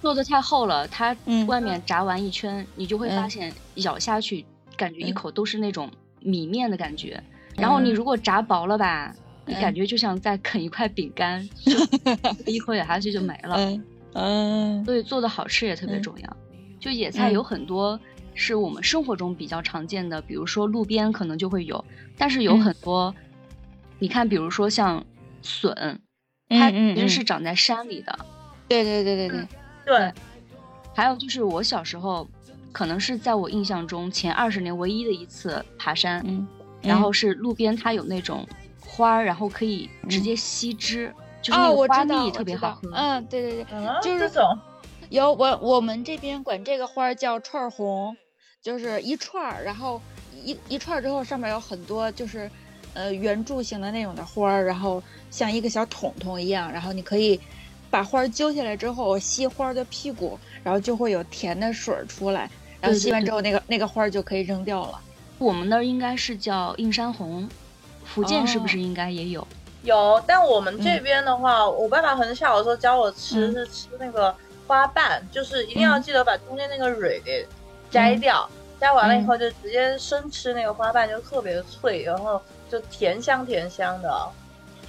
[0.00, 1.46] 做的太厚了，它嗯。
[1.46, 3.30] 外面炸完一圈，你就会发嗯。
[3.30, 4.44] 现咬下去
[4.76, 5.14] 感觉一嗯。
[5.14, 7.22] 口都是那种米面的感觉。
[7.56, 9.14] 然后你如果炸薄了吧，
[9.46, 9.60] 你嗯。
[9.60, 11.72] 感觉就像在啃一块饼干，就
[12.46, 13.56] 一口咬下去就没了。
[13.56, 14.84] 嗯嗯。
[14.84, 16.02] 所以做的好吃也特别嗯。
[16.02, 16.36] 重要。
[16.80, 17.32] 就野菜嗯。
[17.32, 17.98] 有很多
[18.34, 21.82] 是我们生活中比较常见的，比如说路边可能就会有，
[22.18, 22.60] 但是有嗯。
[22.60, 23.14] 很多，
[23.98, 25.04] 你看，比如说像
[25.42, 25.98] 笋，
[26.48, 28.18] 它其实是长在山里的。
[28.68, 29.48] 对对对对对，
[29.86, 30.12] 对，
[30.94, 32.28] 还有就是我小时候，
[32.72, 36.46] 可能是在我印象中前二十年唯一的一次爬山，嗯，
[36.82, 38.44] 然后是路边它有那种
[38.86, 41.12] 花儿，然后可以直接吸汁，
[41.42, 42.90] 就是那哦，个花我知道，蜜特别好喝。
[42.94, 44.58] 嗯，对对对，嗯，就是这种，
[45.10, 48.16] 有我我们这边管这个花儿叫串儿红，
[48.62, 50.00] 就是一串儿，然后
[50.32, 52.50] 一一串儿之后上面有很多就是
[52.94, 57.38] 呃圆柱形的那种的花儿，然后像一个小桶桶一样，然后你可以
[57.90, 62.48] 把花儿揪下来之后吸花儿的屁股，然后就会有甜的水儿出来，
[62.80, 65.00] 然后吸完之后那个那个花儿就可以扔掉了。
[65.38, 67.46] 我们那儿应该是叫映山红，
[68.06, 69.46] 福建是不哦是应该也有？
[69.82, 74.34] 有，但我们这嗯边的话，我爸爸很小的时候教我吃嗯是吃那个
[74.66, 77.46] 花瓣，就是一定要嗯记得把中间那个蕊给
[77.90, 78.48] 摘掉，
[78.80, 84.28] 摘完了以嗯后就直接生吃那个花瓣，就特别的脆，然后就甜香甜香的。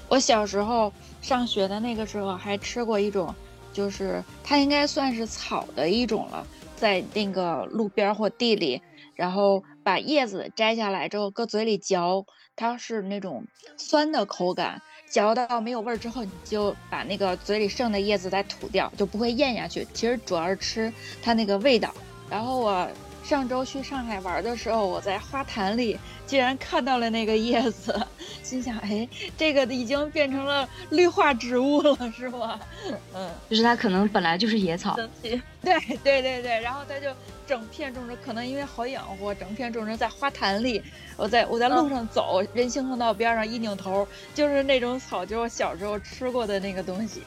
[0.08, 0.92] 我小时候
[1.22, 3.36] 上学的那个时候还吃过一种，
[3.72, 6.44] 就是它应该算是草的一种了，
[6.76, 8.82] 在那个路边或地里，
[9.14, 12.26] 然后把叶子摘下来之后搁嘴里嚼，
[12.58, 13.46] 它是那种
[13.78, 19.88] 酸的口感，嚼到没有味儿之后，你就把那个嘴里剩的叶子再吐掉，就不会咽下去。
[19.94, 20.92] 其实主要是吃
[21.22, 21.94] 它那个味道。
[22.30, 22.90] 然后我
[23.28, 27.94] 上周去上海玩的时候，我在花坛里竟然看到了那个叶子，
[28.42, 29.06] 心想，哎，
[29.38, 32.58] 这个已经变成了绿化植物了，是吗？
[33.14, 37.10] 嗯，就是它可能本来就是野草，对对对对，然后它就
[37.46, 40.82] 整片种植，可能因为好养活，整片种植在花坛里。
[41.18, 47.24] 我在我在路上走，人行横道边上一扭头，就是那种草，就是我小时候吃过的那个东西。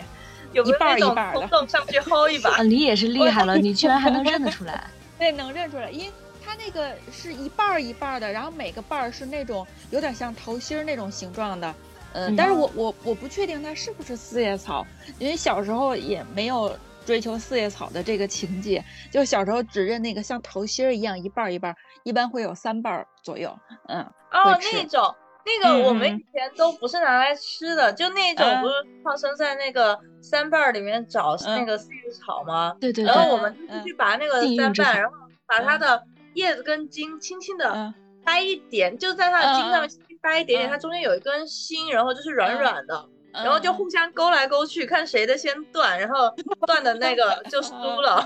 [0.52, 2.62] 有没有一半种一半儿的冲动上去薅一把啊，？
[2.64, 4.88] 你也是厉害了， 你居然还能认得出来。
[5.20, 6.12] 对，能认出来，因为
[6.42, 11.74] 它那个是一半儿一半儿的，然后每个瓣儿是那种有点像桃心儿那种形状的。
[12.14, 14.84] 嗯，嗯但是我我我不确定它是不是四叶草，
[15.18, 23.54] 因为小时候也没有追求四叶草的这个情节，就小时候只认那个像桃心儿一样一半儿一半儿，一般会有三瓣儿左右。
[23.88, 24.00] 嗯，
[24.32, 25.14] 哦，那种。
[25.44, 26.16] 那个嗯我们嗯。
[26.16, 32.74] 以前都不是拿来吃的，就那种嗯不是放生在那个三瓣儿里面找嗯那个四叶草吗？
[32.80, 35.12] 对对对，然后我们就去把那个三瓣，然后
[35.46, 36.02] 把它的
[36.34, 37.94] 叶子跟茎轻轻的嗯。
[38.22, 40.70] 掰一点，就在它的茎上面轻轻掰一点点，嗯。
[40.70, 42.94] 它中间有一根芯，然后就是软软的，
[43.32, 46.30] 嗯然后就互相勾来勾去，看谁的先断，然后
[46.66, 48.22] 断的那个就输了。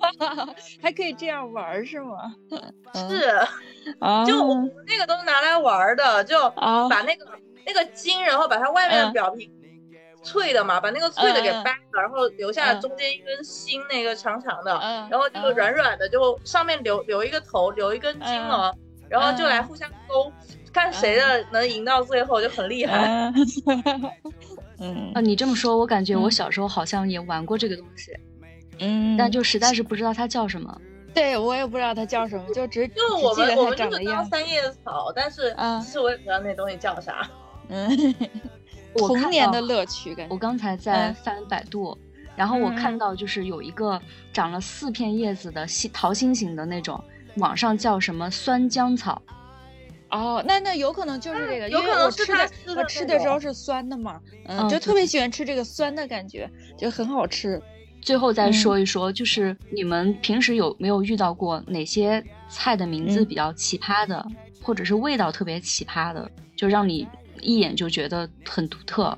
[0.82, 2.34] 还可以这样玩是吗？
[2.94, 3.30] 是，
[4.00, 7.24] 啊，就我们那个都是拿来玩的，就啊把那个
[7.66, 9.12] 那个筋，然后把它外面的嗯。
[9.12, 9.50] 表皮
[10.22, 12.80] 脆的嘛，把那个脆的给掰了，然后留下嗯。
[12.80, 18.74] 中间一根芯，那个长长的，嗯，然后这个软软的就上面留留一个头，留一根筋了，
[19.08, 20.32] 然后就来互相勾，
[20.72, 23.08] 看谁的能赢到最后就很厉害。
[23.08, 23.32] 嗯，
[24.80, 25.12] 嗯。
[25.14, 26.30] 啊，你这么说，我感觉我嗯。
[26.30, 28.12] 小时候好像也玩过这个东西，
[28.80, 30.80] 嗯，但就实在是不知道它叫什么。
[31.12, 34.24] 对我也不知道它叫什么，就只就我们我们就长得样。
[34.24, 37.28] 是当三叶草，但是嗯其实我也不知道那东西叫啥。
[37.68, 38.14] 嗯，
[38.96, 40.32] 童年的乐趣感觉。
[40.34, 41.96] 我刚才在嗯翻百度，
[42.36, 44.00] 然后我看到就是有一个
[44.32, 47.02] 长了四片叶子的心桃心形的那种，
[47.36, 49.20] 网上叫什么酸姜草。
[50.10, 57.60] 哦，那那有可能就是这个，因为有可能是我吃的它吃的我吃的时候是酸的嘛，嗯，嗯就特别喜欢吃这个酸的感觉，就很好吃。
[58.00, 64.26] 最后再嗯说一说，就是你们平时有没有遇到过哪些菜的名字嗯比较奇葩的，
[64.62, 67.06] 或者是味道特别奇葩的，就让你
[67.40, 69.16] 一眼就觉得很独特，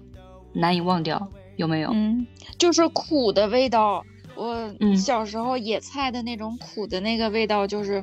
[0.53, 1.29] 难以忘掉？
[1.57, 1.91] 有没有？
[1.93, 2.27] 嗯，
[2.59, 4.05] 就是苦的味道。
[4.35, 8.03] 我嗯小时候野菜的那种苦的那个味道，就是，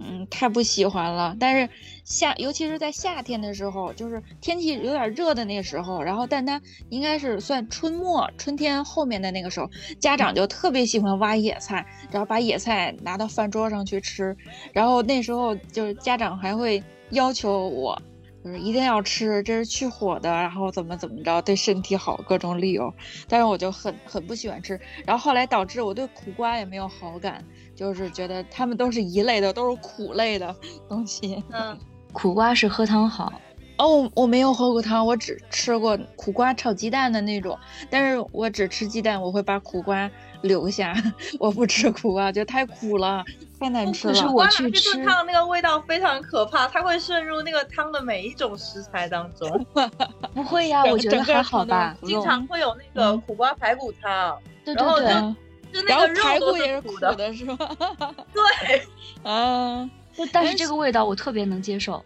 [0.00, 1.36] 嗯，太不喜欢了。
[1.38, 1.68] 但是
[2.04, 9.68] 夏，尤其是在夏天的时候，就是天气有点热的那个时候，然后但它应该是算春末、春天后面的那个时候，
[10.00, 14.36] 家长就特别喜欢挖野菜，然后把野菜拿到饭桌上去吃。
[14.72, 18.00] 然后那时候就是家长还会要求我。
[18.42, 22.90] 就是一定要吃，这是去火的，然后怎么怎么着，对身体好，各种理由。
[23.28, 27.44] 但是我就很很不喜欢吃，然后后来导致我对苦瓜也没有好感，
[27.80, 30.54] 就是觉得它们都是一类的，都是苦类的
[30.86, 31.42] 东西。
[31.50, 31.74] 嗯，
[32.12, 33.32] 苦瓜是喝汤好，
[33.78, 37.58] 哦，我没有喝过汤，我只吃过苦瓜炒鸡蛋的那种，
[37.88, 40.10] 但是我只吃鸡蛋，我会把苦瓜
[40.42, 40.94] 留下，
[41.40, 43.24] 我不吃苦瓜，觉得太苦了，
[43.58, 44.12] 太难吃了。
[44.12, 49.66] 可是我瓜拿去吃炖汤那个味道非常可怕，它会渗入那个汤的每一种食材当中，
[50.34, 51.96] 不会呀，整我觉得还好吧。
[52.02, 55.36] 经常会有那个嗯苦瓜排骨汤，对对对，然后就嗯就
[55.86, 57.56] 然后那个肉都排骨也是苦的，的，是吧？
[58.32, 58.82] 对。
[59.22, 59.88] 啊，
[60.32, 62.04] 但是这个味道我特别能接受。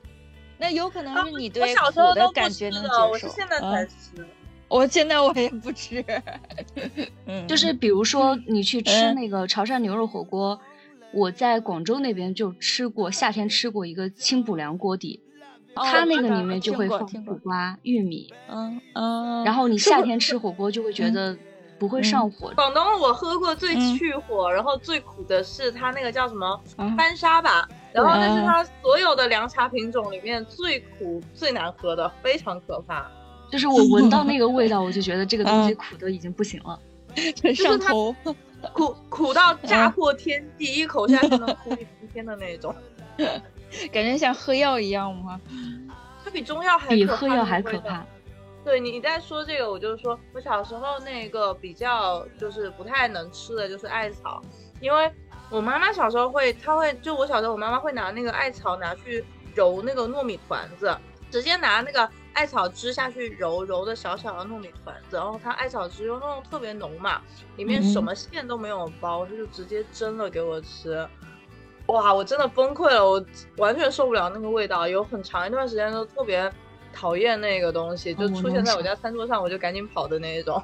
[0.59, 3.29] 那有可能是你对小苦的时候都不感觉能吃的，我接受。
[3.29, 4.27] 是现在才嗯吃。
[4.69, 6.05] 我现在我也不吃。
[7.27, 10.59] 嗯， 就是比如说你去吃嗯那个潮汕牛肉火锅，
[11.13, 15.21] 我在广州那边就吃过，夏天吃过一个清补凉锅底，
[15.75, 21.39] 哦它那个里面就听会放苦瓜、玉米，嗯嗯，然后你夏天吃火锅就会觉嗯得
[21.79, 22.53] 不会上火。
[22.55, 33.07] 广东我喝过最嗯去火，然后最苦的是它那个叫什么啊番沙吧，然后那是嗯它所有的凉茶品种里面最苦、最难喝的，非常可怕。
[33.51, 36.79] 就是我闻到那个味道，我就觉得这个东西嗯苦的已经不行了。
[37.43, 38.15] 很上它头。
[38.73, 42.75] 苦苦到炸嗯破天地，一口下去能苦你明天的那种。
[43.93, 45.39] 感觉像喝药一样吗？
[46.25, 48.07] 它比中药还比可怕喝药还可怕。
[48.65, 54.41] 对你，你在说这个，我就是说我小时候那个比较就是不太能吃的就是艾草，
[54.81, 55.13] 因为
[55.51, 59.23] 我妈妈小时候会，她会就我小时候我妈妈会拿那个艾草拿去
[59.55, 60.97] 揉那个糯米团子，
[61.31, 67.21] 直接拿那个艾草汁下去揉，揉的小小的糯米团子，然后它艾草汁又弄得特别浓嘛，
[67.57, 71.07] 里面什嗯么馅都没有包，它就直接蒸了给我吃。
[71.89, 73.23] 哇，我真的崩溃了，我
[73.59, 76.51] 完全受不了那个味道，有很长一段时间都特别
[76.95, 80.63] 讨厌那个东西，就出现在我家餐桌上，我就赶紧跑的那一种。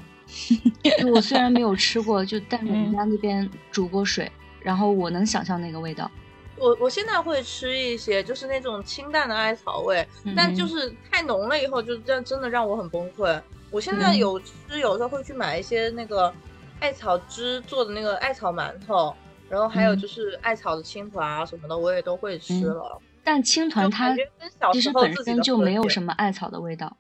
[1.13, 4.31] 我虽然没有吃过，就但是我们嗯家那边煮过水，
[4.63, 6.11] 然后我能想象那个味道。
[6.57, 10.07] 我我现在会吃一些，就是那种清淡的艾草味，
[10.37, 13.41] 但就嗯是太浓了以后，就这样真的让我很崩溃。
[13.71, 16.33] 我现在嗯有吃，有时候会去买一些那个
[16.81, 19.15] 艾草汁做的那个艾草馒头，
[19.49, 22.99] 然后还有嗯就是艾草的青团啊什么的，我也都会吃嗯了。
[23.23, 24.15] 但青团它
[24.73, 26.97] 其实本身就没有什么艾草的味道。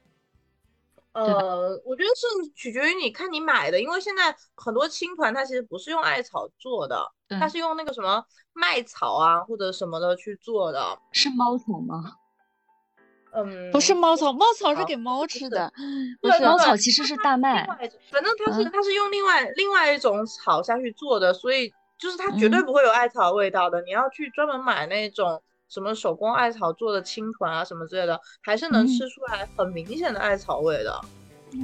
[1.13, 10.99] 呃，我觉得是取决于你看你买的，因为现在很多青团它其实不是用艾草做的，它是用那个什么麦草啊或者什么的去做的。
[11.13, 12.15] 是猫草吗？
[13.35, 15.73] 嗯，不是猫草，猫草是给猫吃是的，
[16.21, 17.65] 不是猫草其实是大麦，
[18.11, 23.83] 反正它是、嗯它是用另外另外一种草下去做的，所以就是它绝对嗯不会有艾草味道的。
[23.83, 31.01] 你要去专门买那种什么手工艾草做的青团啊什么之类的，还是能嗯吃出来很明显的艾草味的。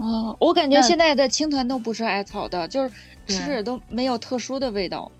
[0.00, 2.90] 哦，我感觉现在的青团都不是艾草的，就是
[3.26, 5.10] 吃着都没有特殊的味道。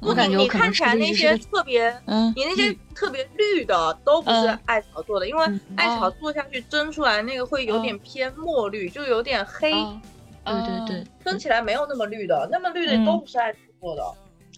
[0.00, 10.00] 我感你你觉我可能吃看起来那些特别，嗯你那些特别绿的都不是嗯艾草做的，因为嗯艾草哦做下去蒸出来那个会有点偏墨绿，就有点黑，啊
[10.44, 11.06] 对对对。
[11.22, 14.02] 蒸起来没有那么绿的，那么绿的嗯都不是艾草做的。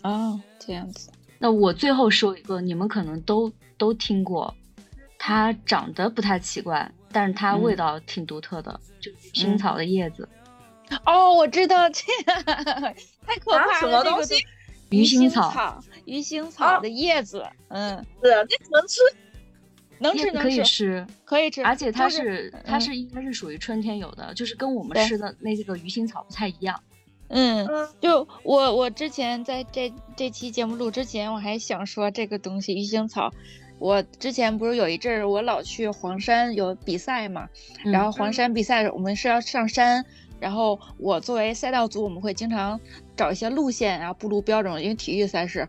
[0.03, 1.11] 哦，这样子。
[1.39, 3.51] 那我最后说一个，你们可能都
[3.83, 4.55] 都听过，
[5.19, 10.29] 它长得不太奇怪，但是它味嗯道挺独特的，就是薰草的叶子。
[11.05, 12.33] 哦，我知道这个
[13.27, 14.37] 太可怕了，这个么东西
[14.91, 19.01] 鱼腥草草，鱼腥啊草的叶子，嗯，是，那能吃？
[19.99, 26.81] 能叶子可以吃能吃，可以吃，而且它就是它嗯是应该是属于春天有的，就是跟我们吃的那个鱼腥草不太一样。
[27.35, 33.33] 嗯，嗯，就我我之前在这这期节目录之前，我还想说这个东西鱼腥草。
[33.83, 37.49] 我之前不是有一阵儿我老去黄山有比赛嘛，
[37.85, 40.05] 然后嗯黄山比赛我们是要上山，
[40.39, 42.81] 然后我作为赛道组，我们会经常
[43.17, 45.69] 找一些路线啊、步路标准，因为体育赛事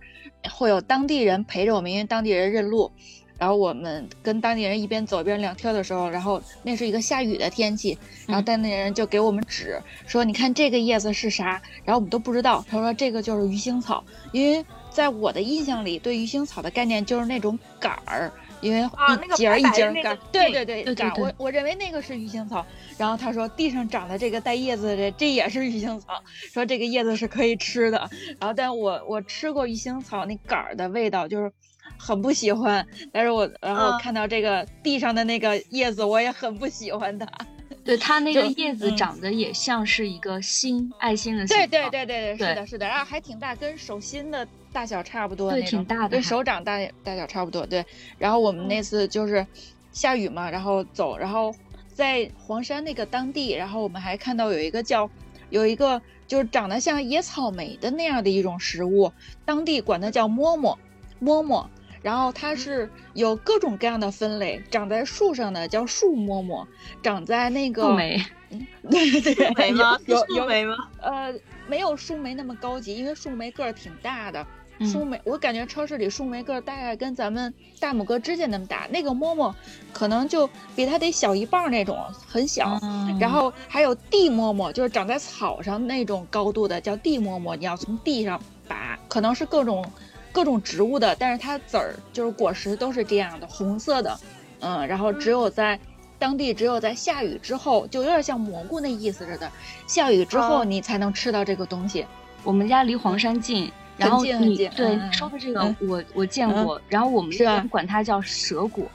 [0.51, 2.91] 会有当地人陪着我们，因为当地人认路。
[3.39, 7.97] 然后我们跟当地人一边走一边聊天的时候，然后那是一个下雨的天气，
[8.28, 12.64] 然后嗯当地人就给我们指说：“你看这个叶子是啥？”然后我们都不知道。
[12.70, 14.64] 他说：“这个就是鱼腥草。”因为
[14.94, 18.32] 在我的印象里，对鱼腥草的概念就是那种杆儿，
[18.62, 20.20] 因为啊那个一节儿一白白的那个节儿杆儿。
[20.32, 22.66] 对茎对对对对对杆儿我我认为那个是鱼腥草。
[22.96, 26.24] 然后他说地上长的这个带叶子的，这也是鱼腥草，
[26.54, 28.10] 说这个叶子是可以吃的。
[28.39, 31.52] 然后但我我吃过鱼腥草那杆儿的味道，就是
[31.98, 32.86] 很不喜欢。
[33.12, 37.28] 但是我然后嗯看到这个地上的那个叶子，我也很不喜欢它。
[37.84, 41.58] 对，它那个叶子嗯长得也像是一个心，爱心的心。
[41.58, 47.65] 对对对对，对是的，是的，然后还挺大，跟手心的大小差不多对那种，挺大的跟手掌大大小差不多。
[47.65, 47.86] 对，
[48.17, 49.45] 然后我们那次就是
[49.91, 51.53] 下雨嘛，然后走，然后
[51.93, 55.09] 在黄山那个当地，然后我们还看到有一个叫
[55.51, 59.11] 有一个就是长得像野草莓的那样的一种食物，
[59.45, 60.78] 当地管它叫摸摸
[61.19, 61.69] 摸摸，
[62.01, 66.67] 然后它是有各种各样的分类，长在树上的叫树摸摸，
[67.03, 68.19] 长在那个树莓，
[68.89, 69.99] 对对对，梅吗？
[70.07, 70.76] 有有树莓吗？
[70.99, 71.34] 呃，
[71.67, 74.45] 没有树莓那么高级，因为树莓个儿挺大的。
[74.80, 79.53] 嗯树莓，我感觉超市里树莓个儿大概跟咱们大拇哥指甲那么大，那个摸摸
[79.91, 81.97] 可能就比它得小一半儿那种，
[82.28, 82.80] 很小。
[82.82, 89.86] 嗯然后还有地摸摸，就是长在草上那种高度的叫地摸摸，你要从地上拔，可能是各种
[90.32, 94.19] 各种植物的，但是它籽儿就是果实都是这样的红色的，
[94.59, 95.80] 嗯，然后只有在
[96.17, 99.51] 当地只有在下雨之后，就有点像蘑菇那意思似的，
[99.86, 102.05] 下雨之后哦你才能吃到这个东西。
[102.43, 105.76] 我们家离黄山近，然后你对嗯你说的这个嗯。
[105.82, 108.86] 我我见过，然后我们是吧这边管它叫蛇果，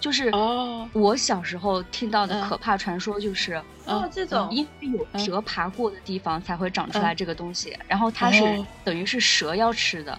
[0.00, 0.88] 就是哦。
[0.92, 2.48] 我小时候听到的嗯。
[2.48, 5.24] 可怕传说就是，哦，这种因为有嗯。
[5.24, 8.66] 蛇爬过的地方才会长出来这个东西，然后它是哦。
[8.84, 10.18] 等于是蛇要吃的，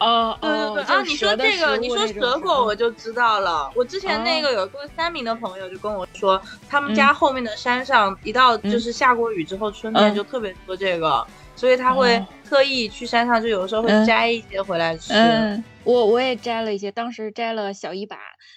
[0.00, 1.02] 哦对对对啊！
[1.02, 3.70] 你说这个，你说蛇果我就知道了。
[3.76, 10.14] 我之前那个有个三明的朋友就跟我说，他们家后面的山上一到就是下过雨之后，春天嗯。
[10.14, 11.26] 就特别多这个，
[11.60, 15.12] 所以他会哦特意去山上，就有时候会嗯摘一些回来吃。
[15.12, 18.16] 嗯，我我也摘了一些，当时摘了小一把，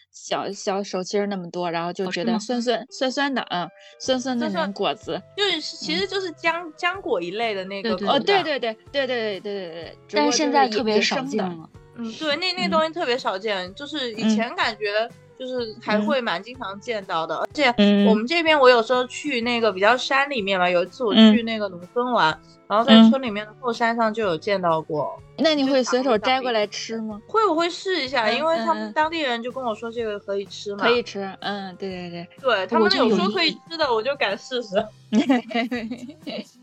[0.09, 5.21] 小小手心儿那么多，然后就觉得酸酸酸酸的，嗯，酸酸的酸酸那种果子。
[5.35, 9.97] 就是其实就是浆浆果一类的那个对哦，对对对对对对对对对。
[10.13, 11.69] 但是现在特别少生的见了。
[11.97, 25.19] 嗯，对，那那嗯东西特别少见，就是以嗯前感觉就是还嗯会蛮经常见到的，而且嗯我们这边我有时候去那个比较山里面嘛，有一次我嗯去那个农村玩，然后在嗯村里面的后山上就有见到过。
[25.37, 27.19] 那你会随手摘过来吃吗？
[27.27, 32.27] 会，我会试一下，嗯因为他们当地人就跟我说这个可以吃嘛，可以吃，嗯，对对对。
[32.39, 34.75] 对他们有有说可以吃的，我就敢试试。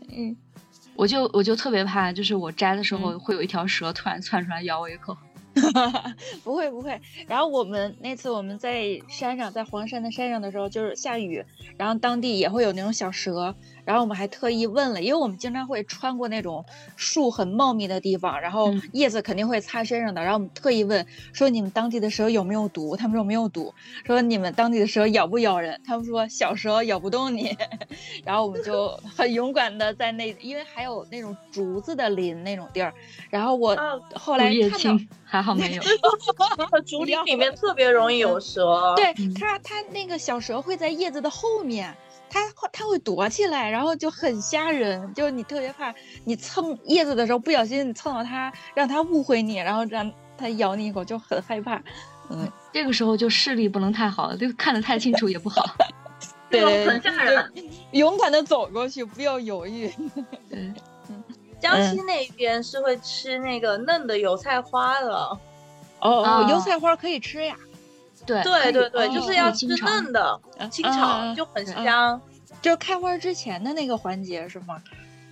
[0.09, 0.35] 嗯，
[0.95, 5.15] 我就我就特别怕，就是我摘的时候嗯会有一条蛇突然窜出来咬我一口。
[6.43, 6.99] 不会不会。
[7.27, 11.43] 然后我们那次我们在山上，在黄山的山上的时候，就是下雨，
[11.77, 16.63] 然后当地也会有那种小蛇，然后我们还特意问了，因为我们经常会穿过那种
[16.95, 22.95] 树很茂密的地方，然后嗯叶子肯定会擦身上的，然后我们特意问说你们当地的蛇有没有毒？
[22.95, 23.73] 他们说没有毒。
[24.05, 25.79] 说你们当地的蛇咬不咬人？
[25.85, 27.55] 他们说小蛇咬不动你。
[28.25, 32.93] 然后我们就 很勇敢的在那，因为还有那种竹子的林那种地儿，
[33.29, 34.77] 然后我啊后来看到。
[34.77, 35.83] 青还好没有。
[36.85, 38.93] 竹林里面特别容易有蛇。
[38.97, 41.95] 对嗯它，它那个小蛇会在叶子的后面，
[42.33, 51.75] 它会它会躲起来，然后就很吓人，就你特别怕你蹭叶子的时候不小心你蹭到它，让它误会你，然后让它咬你一口，就很害怕。
[52.29, 55.75] 嗯，这个时候就视力不能太好，就看得太清楚也不好。
[56.49, 57.53] 对很吓人。
[57.91, 59.91] 勇敢的走过去，不要犹豫。
[60.49, 60.73] 对，
[61.59, 65.37] 江西那边是会吃那个嫩的油菜花的。
[65.99, 67.55] 哦油菜花可以吃呀，
[68.25, 72.21] 对对对对，哦就是要吃嫩的，清啊炒啊就很啊香。
[72.61, 74.81] 就是开花之前的那个环节是吗？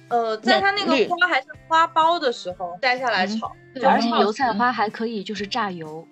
[0.08, 6.08] 呃，在它那个花还是花苞的时候摘下来嗯炒，对，而且油菜花还可以就是榨油。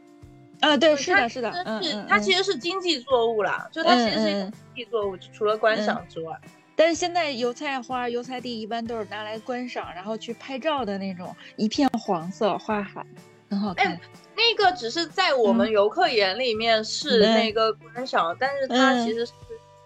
[0.59, 6.39] 啊，对，是的，是的，嗯它其实，是经济作物啦，就它其实是一种经济作物，除了观赏之外。
[6.75, 13.03] 但是现在油菜花、油菜地一般都是拿来观赏，然后去拍照的那种，一片黄色花海，
[13.49, 13.93] 很好看。
[13.93, 13.99] 哎
[14.37, 17.33] 那个只是在我们嗯游客眼里面是嗯。
[17.33, 19.05] 那个观赏，但是它嗯。
[19.05, 19.33] 其实是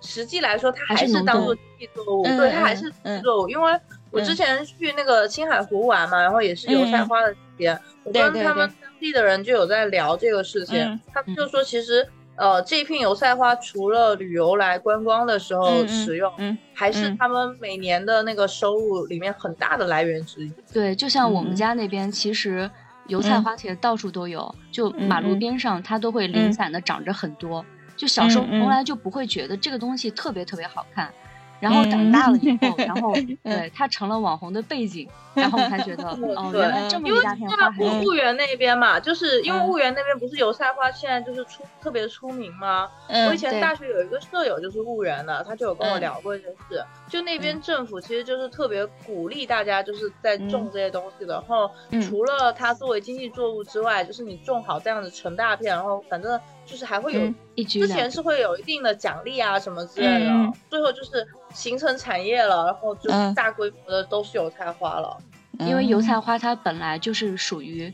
[0.01, 3.49] 实际来说，它还是当做作经济作物，嗯对，它还嗯是经济嗯作物。
[3.49, 3.71] 因为
[4.11, 7.07] 我之嗯前去那个青海湖玩嘛，然后也是油菜嗯。
[7.07, 12.07] 花的季节，我跟他们当地的人就有在聊这个事情嗯，他们就说其实。
[12.37, 20.51] 呃，这片油菜花除了旅游来观光的时候使用，嗯还是嗯他们每年的那个收入里面很大的来源之一。
[20.73, 21.55] 对，就像我们嗯。
[21.55, 22.67] 家那边，其实
[23.11, 23.43] 油菜嗯。
[23.43, 27.63] 花其实到处都有，就嗯马路嗯边上它都会零嗯散的长着很多。
[27.97, 31.13] 就小时候从来就不会觉得这个东西特别特别好看，
[31.61, 36.03] 然后长大了以后，然后 对他成了网红的背景，然后我才觉得
[36.35, 39.69] 哦，对原来这么因为一大片在花还有婺婺源那边嘛，就是因为嗯。
[39.69, 42.89] 婺源那边不是油菜花现在就是出特别出名吗？
[43.09, 46.01] 嗯，我以前大学有一个舍友就是婺源的，他就有跟我嗯。
[46.01, 46.83] 聊过这件事。
[47.09, 52.01] 就那边政府其实就是特别鼓励大家就是在种这些东西的，然后嗯。
[52.01, 56.39] 除了它作为经济作物之外，就是你种好这样子成大片，然后反正
[56.71, 60.31] 就是还会有嗯一之前是会有一定的奖励啊什么之类的，
[60.69, 65.17] 最后就是形成产业了，然后就是嗯大规模的都是油菜花了。
[65.59, 67.93] 因为油嗯菜花它本来就是属于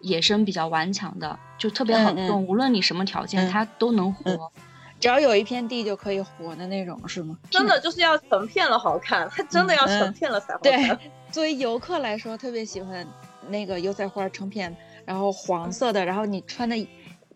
[0.00, 4.30] 野生比较顽强的，就特别好种，无论你什么条件嗯它都能活。
[4.30, 4.40] 嗯
[5.00, 7.38] 只要有一片地就可以活的那种，是吗？
[7.48, 10.72] 真的就是要成片了好看，它真的要成片了才好看。
[10.72, 13.06] 对，作为游客来说，特别喜欢
[13.46, 16.74] 那个油菜花成片，然后黄色的，然后你穿的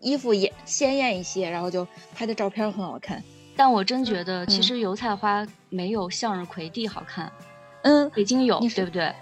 [0.03, 3.23] 衣服也鲜艳一些，然后就拍的照片很好看。
[3.55, 7.31] 但我真觉得，其实油菜花没有向日葵地好看。
[7.83, 9.13] 嗯，北京有，对不对？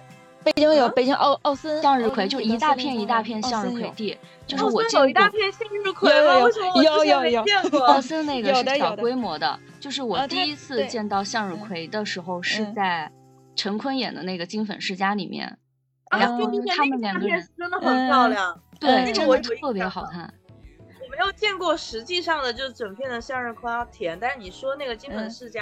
[0.44, 4.18] 北京有，北京奥奥森向日葵就一大片一大片向日葵地，
[4.48, 6.40] 就是我见过一大片向日葵吗？
[6.44, 7.44] 为什么有有有？
[7.86, 13.12] 奥森那个是小规模的，就是我第一次见到向日葵的时候是在
[13.56, 15.58] 陈坤演的那个《金粉世家》里面，
[16.10, 16.44] 然后
[16.76, 20.34] 他们两个人真的很漂亮，对，真的特别好看。
[21.22, 25.62] 没有见过实际上的，就是整片的向日葵要甜，但是你说那个金粉世家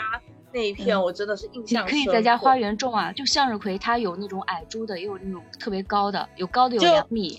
[0.54, 1.90] 那一片，我真的是印象你。
[1.90, 7.38] 可以在家花园种啊，就向日葵，它有那种矮株的，也有那种特别高的，有高的有两米。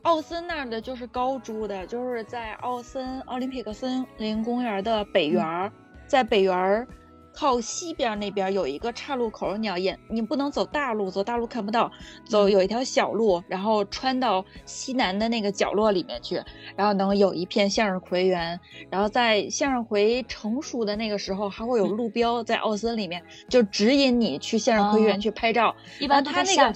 [0.00, 5.70] 奥森那儿的就是高株的，就是在奥森奥林匹克森林公园的北园，
[6.06, 6.88] 在北园。
[7.38, 11.88] 靠西边那边有一个岔路口，你要沿，你不能走大路，走大路看不到，
[12.24, 16.42] 走有一条小路，然后穿到西南的那个角落里面去，
[16.74, 18.58] 然后能有一片向日葵园，
[18.90, 25.72] 然后在向日葵成熟的那个时候，还会有路标在奥森里面，就指引你去向日葵园去拍照。
[26.00, 26.08] 一。
[26.08, 26.72] 般它那个，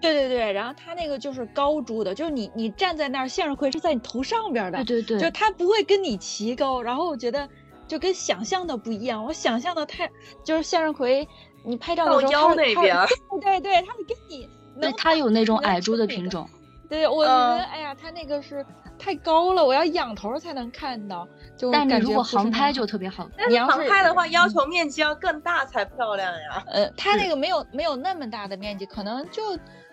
[0.00, 7.48] 对对对，然后它那个就是高株的，就是你你站在那儿，向日葵是在你头上边的，对对对，就它不会跟你齐高，然后我觉得。
[7.88, 10.08] 就跟想象的不一样，我想象的太
[10.44, 11.26] 就是向日葵，
[11.64, 12.96] 你拍照的时候，那边，
[13.40, 14.48] 对对对，它会跟你，
[14.80, 16.48] 对，它有那种矮株的品种，
[16.88, 18.64] 对，我觉得，哎呀，它那个是
[18.98, 21.26] 太高了，我要仰头才能看到，
[21.56, 26.62] 就但你如果航拍就特别好，你要航拍的话，要求面积要更大才漂亮呀。
[26.68, 29.42] 呃，它那个没有没有那么大的面积，可能就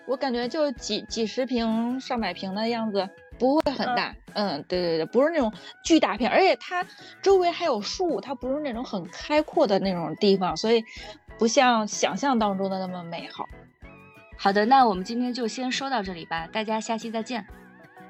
[0.06, 3.08] 我感觉就几几十平上百平的样子。
[3.38, 5.52] 不会很大，嗯，对对对，不是那种
[5.84, 6.84] 巨大片，而且它
[7.22, 10.84] 周围还有树，它不是那种很开阔的那种地方，所以
[11.38, 13.46] 不像想象当中的那么美好。
[14.38, 17.46] 好的，那我们今天就先说到这里吧，大家下期再见。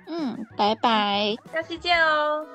[0.09, 2.47] 嗯，拜拜，下期见哦。